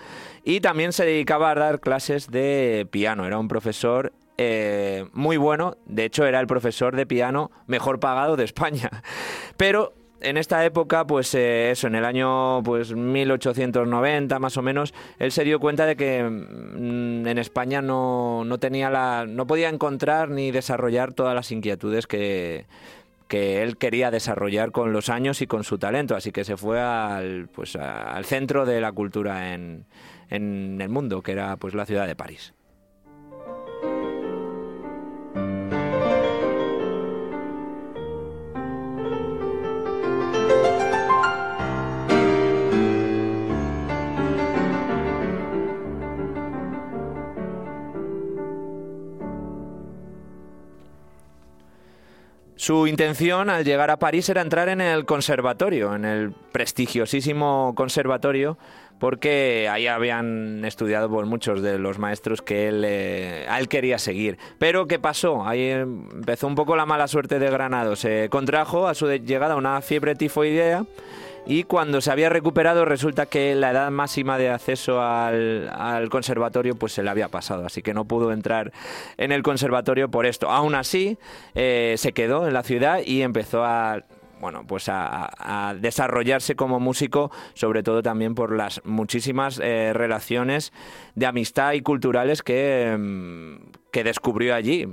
[0.44, 5.76] y también se dedicaba a dar clases de piano, era un profesor eh, muy bueno.
[5.86, 8.90] De hecho, era el profesor de piano mejor pagado de España.
[9.56, 14.94] Pero en esta época, pues eh, eso, en el año pues 1890 más o menos,
[15.18, 19.68] él se dio cuenta de que mm, en España no, no tenía la, no podía
[19.68, 22.66] encontrar ni desarrollar todas las inquietudes que
[23.28, 26.78] que él quería desarrollar con los años y con su talento, así que se fue
[26.82, 29.86] al, pues, a- al centro de la cultura en,
[30.28, 32.52] en el mundo, que era pues la ciudad de París.
[52.62, 58.56] Su intención al llegar a París era entrar en el conservatorio, en el prestigiosísimo conservatorio,
[59.00, 64.38] porque ahí habían estudiado pues, muchos de los maestros que él, eh, él quería seguir.
[64.60, 65.44] Pero ¿qué pasó?
[65.44, 67.96] Ahí empezó un poco la mala suerte de Granado.
[67.96, 70.84] Se contrajo a su llegada una fiebre tifoidea
[71.46, 76.92] y cuando se había recuperado resulta que la edad máxima de acceso al, conservatorio pues
[76.92, 78.72] se le había pasado, así que no pudo entrar
[79.16, 80.50] en el conservatorio por esto.
[80.50, 81.18] Aún así,
[81.54, 84.04] eh, se quedó en la ciudad y empezó a
[84.42, 90.72] bueno, pues a, desarrollarse como músico, sobre todo también por las muchísimas eh, relaciones
[91.14, 94.88] de amistad y culturales que, mm, que descubrió allí.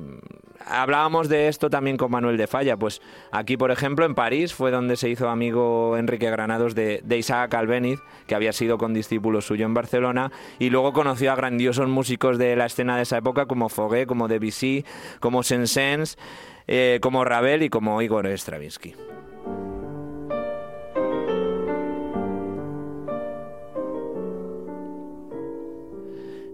[0.68, 4.70] Hablábamos de esto también con Manuel de Falla, pues aquí, por ejemplo, en París fue
[4.70, 9.74] donde se hizo amigo Enrique Granados de, Isaac Albéniz, que había sido condiscípulo suyo en
[9.74, 14.06] Barcelona, y luego conoció a grandiosos músicos de la escena de esa época como Foguet,
[14.06, 14.86] como Debussy,
[15.20, 16.18] como Saint-Saëns,
[16.68, 18.94] eh, como Ravel y como Igor Stravinsky.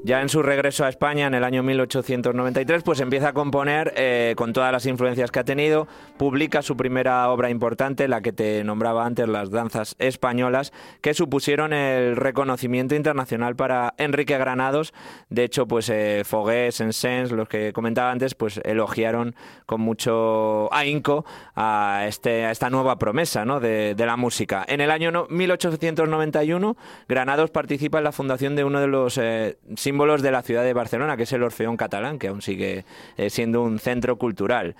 [0.05, 4.35] Ya en su regreso a España en el año 1893, pues empieza a componer eh,
[4.37, 5.87] con todas las influencias que ha tenido,
[6.17, 11.73] publica su primera obra importante, la que te nombraba antes, Las Danzas Españolas, que supusieron
[11.73, 14.93] el reconocimiento internacional para Enrique Granados.
[15.31, 19.33] De hecho, pues eh, Foguet, Saint-Saëns, los que comentaba antes, pues elogiaron
[19.65, 21.25] con mucho ahínco
[21.55, 23.59] a, este, a esta nueva promesa ¿no?
[23.59, 24.63] de, la música.
[24.67, 26.77] En el año no- 1891,
[27.09, 29.57] Granados participa en la fundación de uno de los eh,
[29.95, 32.83] símbolos de la ciudad de Barcelona, que es el Orfeón Catalán, que aún sigue
[33.15, 34.75] eh, siendo un centro cultural.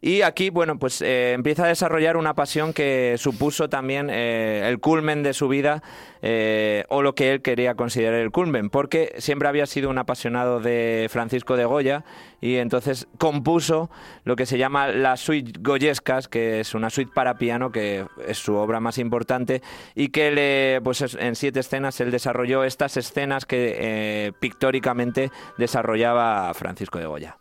[0.00, 4.80] Y aquí, bueno, pues eh, empieza a desarrollar una pasión que supuso también eh, el
[4.80, 5.82] culmen de su vida,
[6.88, 11.08] o lo que él quería considerar el culmen, porque siempre había sido un apasionado de
[11.10, 12.02] Francisco de Goya
[12.44, 13.88] y entonces compuso
[14.24, 18.36] lo que se llama la suite goyescas, que es una suite para piano, que es
[18.36, 19.62] su obra más importante,
[19.94, 25.30] y que le, pues es- en siete escenas él desarrolló estas escenas que eh, pictóricamente
[25.56, 27.38] desarrollaba Francisco de Goya.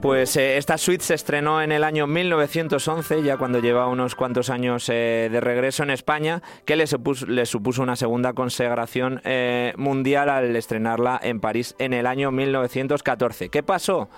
[0.00, 4.50] Pues eh, esta suite se estrenó en el año 1911, ya cuando lleva unos cuantos
[4.50, 9.72] años eh, de regreso en España, que le supuso, le supuso una segunda consagración eh,
[9.76, 13.48] mundial al estrenarla en París en el año 1914.
[13.48, 14.08] ¿Qué pasó?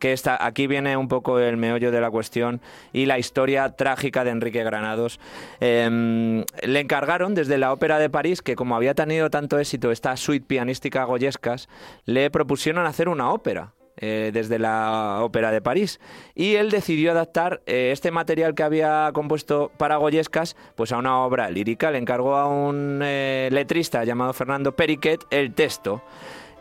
[0.00, 2.60] que está, aquí viene un poco el meollo de la cuestión
[2.92, 5.20] y la historia trágica de Enrique Granados.
[5.60, 10.16] Eh, le encargaron desde la Ópera de París, que como había tenido tanto éxito esta
[10.16, 11.68] suite pianística Goyescas,
[12.06, 13.74] le propusieron hacer una ópera.
[13.96, 16.00] Eh, desde la Ópera de París
[16.34, 21.18] y él decidió adaptar eh, este material que había compuesto para Goyescas pues a una
[21.18, 26.02] obra lírica le encargó a un eh, letrista llamado Fernando Periquet el texto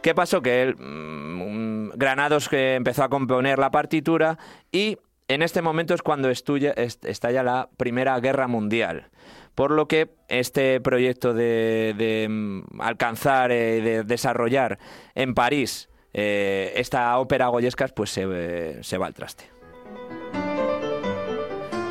[0.02, 0.42] ¿Qué pasó?
[0.42, 4.38] Que él, mm, Granados que empezó a componer la partitura
[4.72, 9.10] y en este momento es cuando estalla la Primera Guerra Mundial.
[9.56, 14.80] Por lo que este proyecto de, mm, alcanzar, de desarrollar
[15.16, 15.90] en París
[16.22, 19.46] eh, esta ópera goyescas, pues se, eh, se va al traste.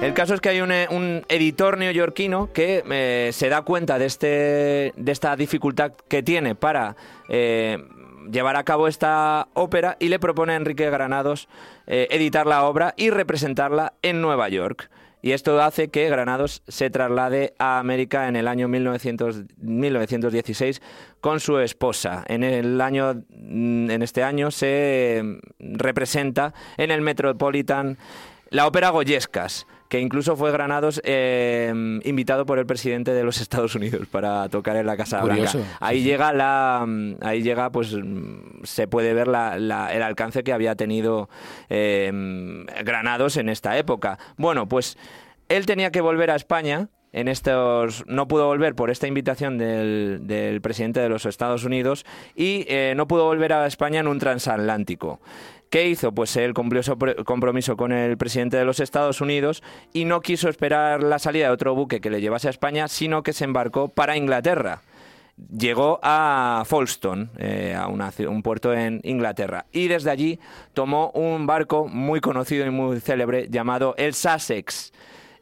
[0.02, 0.86] El caso es que hay un, eh,
[1.28, 6.94] editor neoyorquino que se da cuenta de, este, de esta dificultad que tiene para
[7.28, 11.48] llevar a cabo esta ópera y le propone a Enrique Granados
[11.86, 14.90] editar la obra y representarla en Nueva York.
[15.20, 20.80] Y esto hace que Granados se traslade a América en el año 1900 1916
[21.20, 22.24] con su esposa.
[22.28, 27.98] En el año, mm, en este año se mm, representa en el Metropolitan
[28.50, 31.72] la ópera Goyescas, que incluso fue Granados eh,
[32.04, 35.58] invitado por el presidente de los Estados Unidos para tocar en la Casa Curioso.
[35.58, 35.76] Blanca.
[35.80, 36.86] Ahí llega la,
[37.22, 37.96] ahí llega, pues
[38.64, 41.28] se puede ver la- la- el alcance que había tenido
[41.70, 42.12] eh,
[42.84, 44.18] Granados en esta época.
[44.36, 44.98] Bueno, pues
[45.48, 50.20] él tenía que volver a España en estos no pudo volver por esta invitación del,
[50.24, 52.04] del presidente de los Estados Unidos
[52.36, 55.18] y eh, no pudo volver a España en un transatlántico.
[55.70, 56.12] ¿Qué hizo?
[56.12, 56.96] Pues él cumplió su
[57.26, 59.62] compromiso con el presidente de los Estados Unidos
[59.92, 63.22] y no quiso esperar la salida de otro buque que le llevase a España, sino
[63.22, 64.80] que se embarcó para Inglaterra.
[65.36, 70.40] Llegó a Folkestone, eh, a una un puerto en Inglaterra, y desde allí
[70.72, 74.92] tomó un barco muy conocido y muy célebre llamado el Sussex,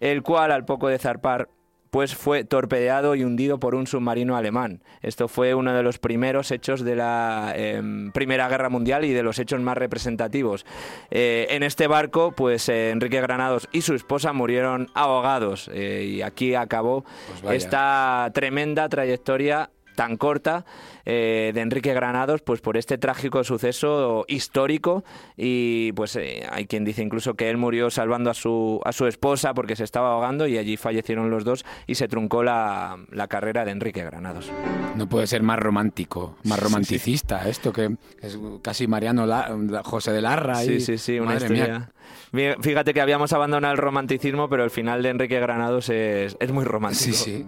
[0.00, 1.48] el cual al poco de zarpar
[1.96, 4.82] pues fue torpedeado y hundido por un submarino alemán.
[5.00, 9.22] Esto fue uno de los primeros hechos de la em, Primera Guerra Mundial y de
[9.22, 10.66] los hechos más representativos.
[11.10, 16.20] Eh, en este barco, pues eh, Enrique Granados y su esposa murieron ahogados eh, y
[16.20, 17.06] aquí acabó
[17.40, 20.66] Pues esta tremenda trayectoria tan corta
[21.06, 25.04] eh, de Enrique Granados pues por este trágico suceso histórico
[25.36, 29.06] y pues eh, hay quien dice incluso que él murió salvando a su a su
[29.06, 33.28] esposa porque se estaba ahogando y allí fallecieron los dos y se truncó la, la
[33.28, 34.50] carrera de Enrique Granados.
[34.96, 40.22] No puede ser más romántico, más romanticista esto, que es casi Mariano La- José de
[40.22, 40.56] Larra.
[40.56, 41.90] Sí, y- sí, sí, una mía.
[42.32, 42.56] historia.
[42.60, 46.64] Fíjate que habíamos abandonado el romanticismo, pero el final de Enrique Granados es, es muy
[46.64, 47.12] romántico.
[47.16, 47.46] Sí, sí.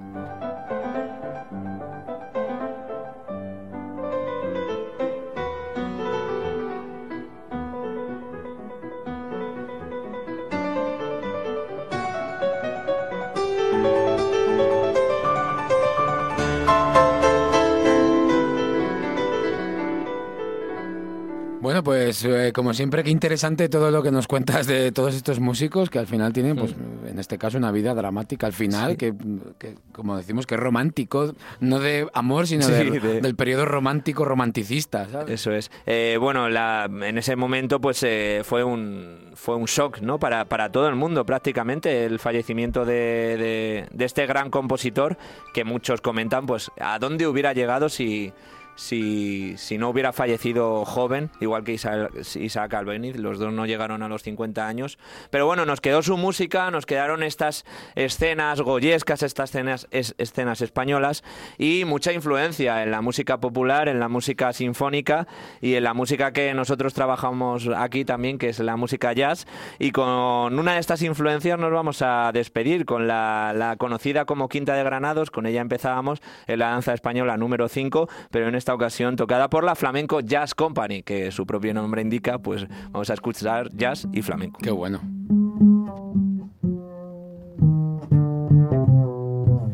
[21.89, 25.89] Pues eh, como siempre, qué interesante todo lo que nos cuentas de todos estos músicos
[25.89, 26.74] que al final tienen, pues
[27.07, 29.14] en este caso, una vida dramática al final, que,
[29.59, 33.64] que, como decimos, que es romántico, no de amor, sino Sí, de- de- del periodo
[33.64, 35.30] romántico romanticista, ¿sabes?
[35.41, 35.70] Eso es.
[35.86, 40.18] Eh, bueno, la- en ese momento pues eh, fue un fue un shock, ¿no?
[40.18, 42.93] Para, para todo el mundo prácticamente el fallecimiento de,
[43.39, 45.16] de- de este gran compositor
[45.55, 48.32] que muchos comentan pues a dónde hubiera llegado si
[48.79, 54.05] si, si no hubiera fallecido joven, igual que Isaac, Isaac Albeniz, los dos no llegaron
[54.05, 54.99] a los 50 años.
[55.31, 57.64] Pero bueno, nos quedó su música, nos quedaron estas
[57.97, 61.24] escenas goyescas, estas escenas, es- escenas españolas
[61.59, 65.26] y mucha influencia en la música popular, en la música sinfónica
[65.61, 69.47] y en la música que nosotros trabajamos aquí también, que es la música jazz.
[69.81, 74.49] Y con una de estas influencias nos vamos a despedir con la, la conocida como
[74.49, 78.75] Quinta de Granados, con ella empezábamos en la danza española número 5, pero en esta
[78.75, 83.14] ocasión tocada por la Flamenco Jazz Company, que su propio nombre indica, pues vamos a
[83.14, 84.59] escuchar jazz y flamenco.
[84.62, 85.01] Qué bueno.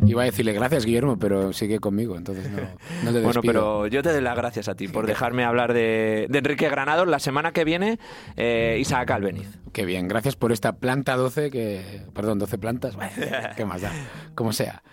[0.07, 2.63] Iba a decirle gracias, Guillermo, pero sigue conmigo, entonces no, no
[3.03, 3.43] Bueno, despido.
[3.43, 7.09] pero yo te doy las gracias a ti por dejarme hablar de, de Enrique Granados.
[7.09, 7.99] La semana que viene,
[8.37, 9.59] eh, Isaac Albeniz.
[9.73, 13.11] Qué bien, gracias por esta planta 12, que, perdón, 12 plantas, bueno,
[13.57, 13.91] qué más da,
[14.37, 14.85] como sea.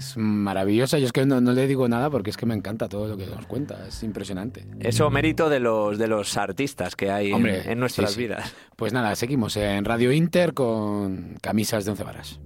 [0.00, 2.88] Es maravillosa, yo es que no, no le digo nada porque es que me encanta
[2.88, 4.66] todo lo que nos cuenta, es impresionante.
[4.80, 8.22] Eso mérito de los, de los artistas que hay en- Hombre, en, nuestras sí, sí.
[8.22, 8.54] vidas.
[8.76, 12.40] Pues nada, seguimos en Radio Inter con camisas de once varas.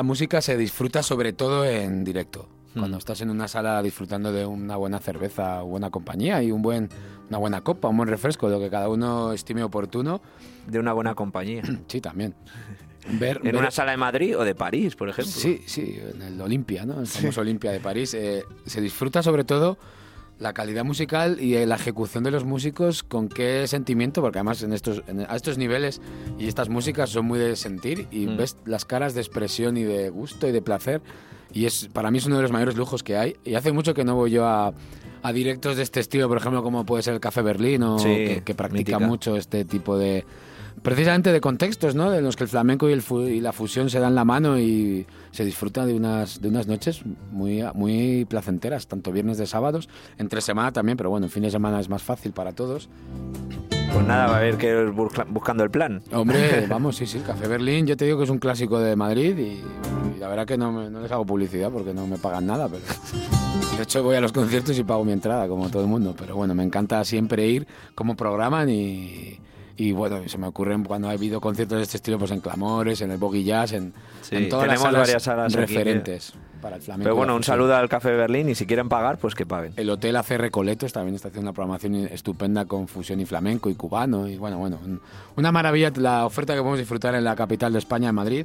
[0.00, 2.48] Esta música se disfruta sobre todo en directo.
[2.72, 3.00] Cuando Mm.
[3.00, 6.88] estás en una sala disfrutando de una buena cerveza, buena compañía y un buen,
[7.28, 10.22] una buena copa, un buen refresco, lo que cada uno estime oportuno,
[10.66, 11.62] De una buena compañía.
[11.86, 12.34] sí, también.
[13.10, 15.30] Ver, ¿En ver- una sala de Madrid o de París, por ejemplo?
[15.34, 16.98] Sí, sí, en el Olimpia, ¿no?
[17.00, 18.14] El famoso Olimpia de París.
[18.14, 19.76] eh, se disfruta sobre todo
[20.40, 24.62] la calidad musical y eh, la ejecución de los músicos con qué sentimiento, porque además
[24.62, 26.00] en estos, en- a estos niveles
[26.38, 28.36] y estas músicas son muy de sentir y Mm.
[28.38, 31.02] ves las caras de expresión y de gusto y de placer
[31.52, 33.92] y es para mí es uno de los mayores lujos que hay y hace mucho
[33.94, 34.72] que no voy yo a,
[35.22, 38.08] a directos de este estilo, por ejemplo, como puede ser el Café Berlín o Sí,
[38.08, 38.98] que, que practica mítica.
[39.00, 40.24] mucho este tipo de
[40.82, 42.12] precisamente de contextos, ¿no?
[42.14, 44.58] En los que el flamenco y, el fu- y la fusión se dan la mano
[44.58, 49.88] y se disfruta de unas, de unas noches muy, muy placenteras, tanto viernes de sábados,
[50.18, 52.88] entre semana también, pero bueno, en fin de semana es más fácil para todos.
[53.92, 56.00] Pues nada, va a haber que ir busca- buscando el plan.
[56.12, 58.94] Hombre, vamos, sí, sí, el Café Berlín, yo te digo que es un clásico de
[58.94, 59.60] Madrid y,
[60.16, 62.68] y la verdad que no, me- no les hago publicidad porque no me pagan nada,
[62.68, 62.82] pero
[63.76, 66.36] de hecho voy a los conciertos y pago mi entrada, como todo el mundo, pero
[66.36, 67.66] bueno, me encanta siempre ir
[67.96, 69.39] como programan y,
[69.82, 73.00] y bueno, se me ocurren cuando ha habido conciertos de este estilo, pues en Clamores,
[73.00, 76.76] en el Boggy Jazz, en, Sí, en todas las salas varias salas aquí referentes para
[76.76, 77.04] el flamenco.
[77.04, 79.72] Pero bueno, un saludo al Café Berlín y si quieren pagar, pues que paguen.
[79.76, 83.74] El Hotel ACR Coletos también está haciendo una programación estupenda con fusión y flamenco y
[83.74, 84.28] cubano.
[84.28, 85.00] Y bueno, bueno, un-
[85.36, 88.44] una maravilla la oferta que podemos disfrutar en la capital de España, en Madrid.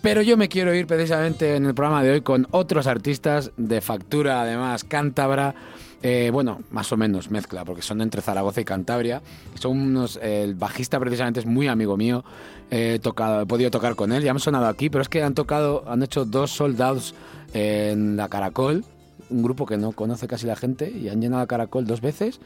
[0.00, 3.80] Pero yo me quiero ir precisamente en el programa de hoy con otros artistas de
[3.80, 5.54] factura, además, cántabra.
[6.02, 9.20] Eh, bueno, más o menos mezcla, porque son entre Zaragoza y Cantabria.
[9.54, 10.16] Son unos.
[10.22, 12.24] el bajista, precisamente, es muy amigo mío.
[12.70, 15.34] He, tocado, he podido tocar con él, ya han sonado aquí, pero es que han
[15.34, 17.14] tocado, han hecho dos sold outs
[17.54, 18.84] en la Caracol,
[19.30, 22.40] un grupo que no conoce casi la gente, y han llenado a Caracol dos veces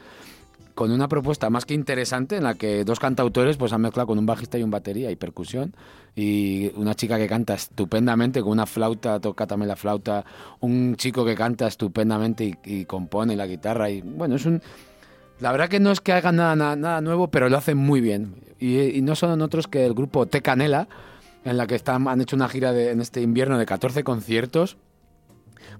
[0.75, 4.17] con una propuesta más que interesante en la que dos cantautores pues han mezclado con
[4.17, 5.75] un bajista y un batería y percusión.
[6.15, 10.25] Y una chica que canta estupendamente con una flauta, toca también la flauta,
[10.59, 13.89] un chico que canta estupendamente y, compone la guitarra.
[13.89, 14.61] Y bueno, es un...
[15.39, 18.35] La verdad que no es que hagan nada, nada, nuevo, pero lo hacen muy bien.
[18.59, 20.87] Y, no son otros que el grupo Te Canela,
[21.43, 24.77] en la que están, han hecho una gira en este invierno de 14 conciertos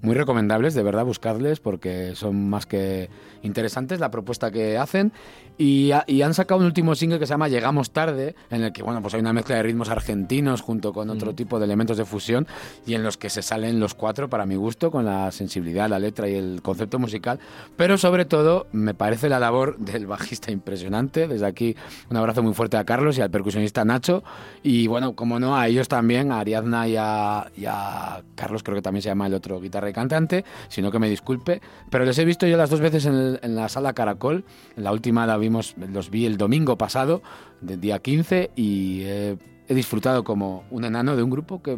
[0.04, 3.10] muy recomendables, de verdad, buscarles porque son más que
[3.42, 5.12] interesantes la propuesta que hacen.
[5.58, 8.74] Y, ha- y han sacado un último single que se llama Llegamos tarde, en el
[8.74, 11.96] que bueno, pues hay una mezcla de ritmos argentinos junto con otro tipo de elementos
[11.98, 12.48] de fusión
[12.88, 16.00] y en los que se salen los cuatro, para mi gusto, con la sensibilidad, la
[16.00, 17.40] letra y el concepto musical.
[17.78, 21.28] Pero sobre todo, me parece la labor del bajista impresionante.
[21.28, 21.76] Desde aquí,
[22.10, 24.24] un abrazo muy fuerte a Carlos y al percusionista Nacho.
[24.64, 28.76] Y bueno, como no, a ellos también, a Ariadna y a, y a Carlos, creo
[28.76, 31.62] que también se llama el otro guitarra cantante, sino que me disculpe.
[31.90, 34.44] Pero les he visto yo las dos veces en, el- en la sala Caracol.
[34.76, 37.22] La última la vimos, los vi el domingo pasado,
[37.62, 39.38] del día 15, y eh,
[39.68, 41.78] he disfrutado como un enano de un grupo que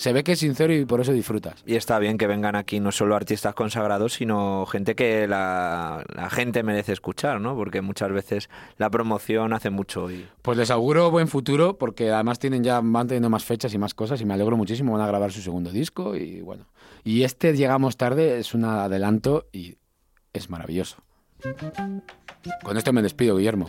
[0.00, 1.62] se ve que es sincero y por eso disfrutas.
[1.66, 6.30] Y está bien que vengan aquí no solo artistas consagrados, sino gente que la, la
[6.30, 7.54] gente merece escuchar, ¿no?
[7.54, 8.48] Porque muchas veces
[8.78, 10.26] la promoción hace mucho y...
[10.40, 13.92] Pues les auguro buen futuro porque además tienen ya van teniendo más fechas y más
[13.92, 14.94] cosas y me alegro muchísimo.
[14.94, 16.64] Van a grabar su segundo disco y bueno.
[17.04, 19.76] Y este llegamos tarde es un adelanto y
[20.32, 20.96] es maravilloso.
[22.62, 23.68] Con esto me despido, Guillermo.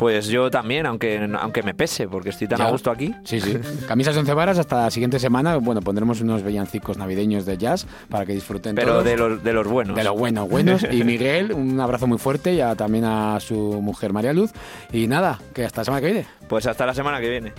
[0.00, 2.68] Pues yo también, aunque, aunque me pese, porque estoy tan Ya.
[2.68, 3.14] a gusto aquí.
[3.22, 3.58] Sí, sí.
[3.86, 5.56] Camisas once varas hasta la siguiente semana.
[5.58, 9.04] Bueno, pondremos unos villancicos navideños de jazz para que disfruten Pero todos.
[9.04, 9.94] de los, de los buenos.
[9.94, 10.86] De los buenos, buenos.
[10.90, 14.52] Y Miguel, un abrazo muy fuerte y a- también a su mujer María Luz.
[14.90, 16.26] Y nada, que hasta la semana que viene.
[16.48, 17.52] Pues hasta la semana que viene.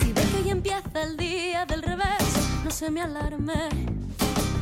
[0.00, 3.54] Si ve que ya empieza el día del revés, no se me alarme.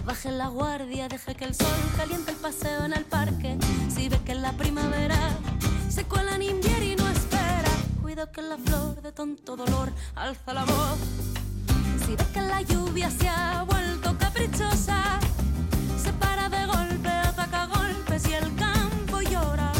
[0.05, 1.67] Baje la guardia, deje que el sol
[1.97, 3.57] caliente el paseo en el parque.
[4.09, 5.19] Si ve que la primavera
[5.91, 10.55] se cuela en invierno y no espera, cuida que la flor de tonto dolor alza
[10.55, 10.99] la voz.
[12.07, 15.21] Si ve que la lluvia se ha vuelto caprichosa,
[16.03, 19.73] se para de golpe, ataca golpes y el campo llora.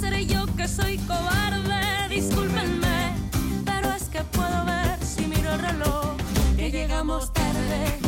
[0.00, 3.14] Seré yo que soy cobarde, discúlpenme,
[3.64, 6.16] pero es que puedo ver si miro el reloj
[6.56, 8.00] que llegamos tarde,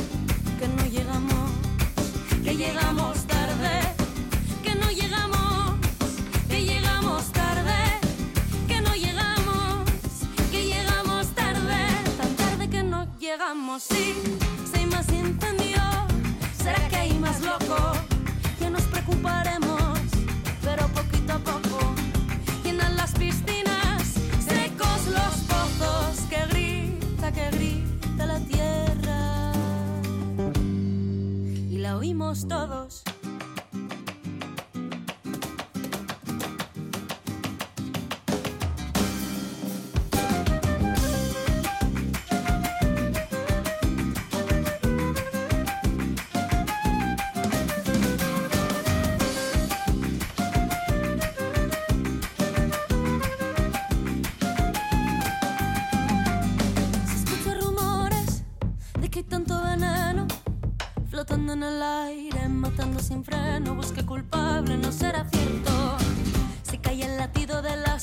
[0.59, 1.50] que no llegamos,
[2.42, 3.14] que llegamos
[13.35, 14.14] llegamos, sí,
[14.93, 15.82] más incendio,
[16.57, 17.76] será que hay más loco,
[18.61, 20.01] que nos preocuparemos,
[20.62, 21.95] pero poquito a poco,
[22.62, 29.53] llenan las piscinas, secos los pozos, que grita, que grita la tierra,
[31.70, 33.03] y la oímos todos.
[62.15, 65.73] aire, matando sin freno, busque culpable, no será cierto.
[66.62, 67.93] Se cae el latido de la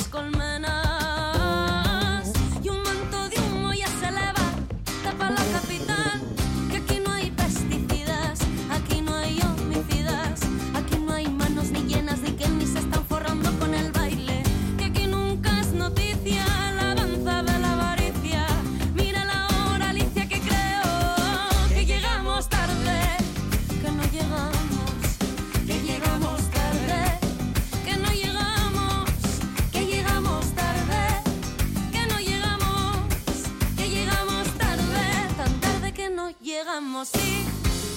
[36.71, 37.45] hagamos, sí,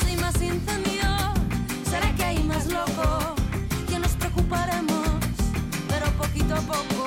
[0.07, 1.09] hay más incendio,
[1.89, 3.35] será que hay más loco,
[3.89, 5.09] que nos preocuparemos,
[5.89, 7.04] pero poquito a poco.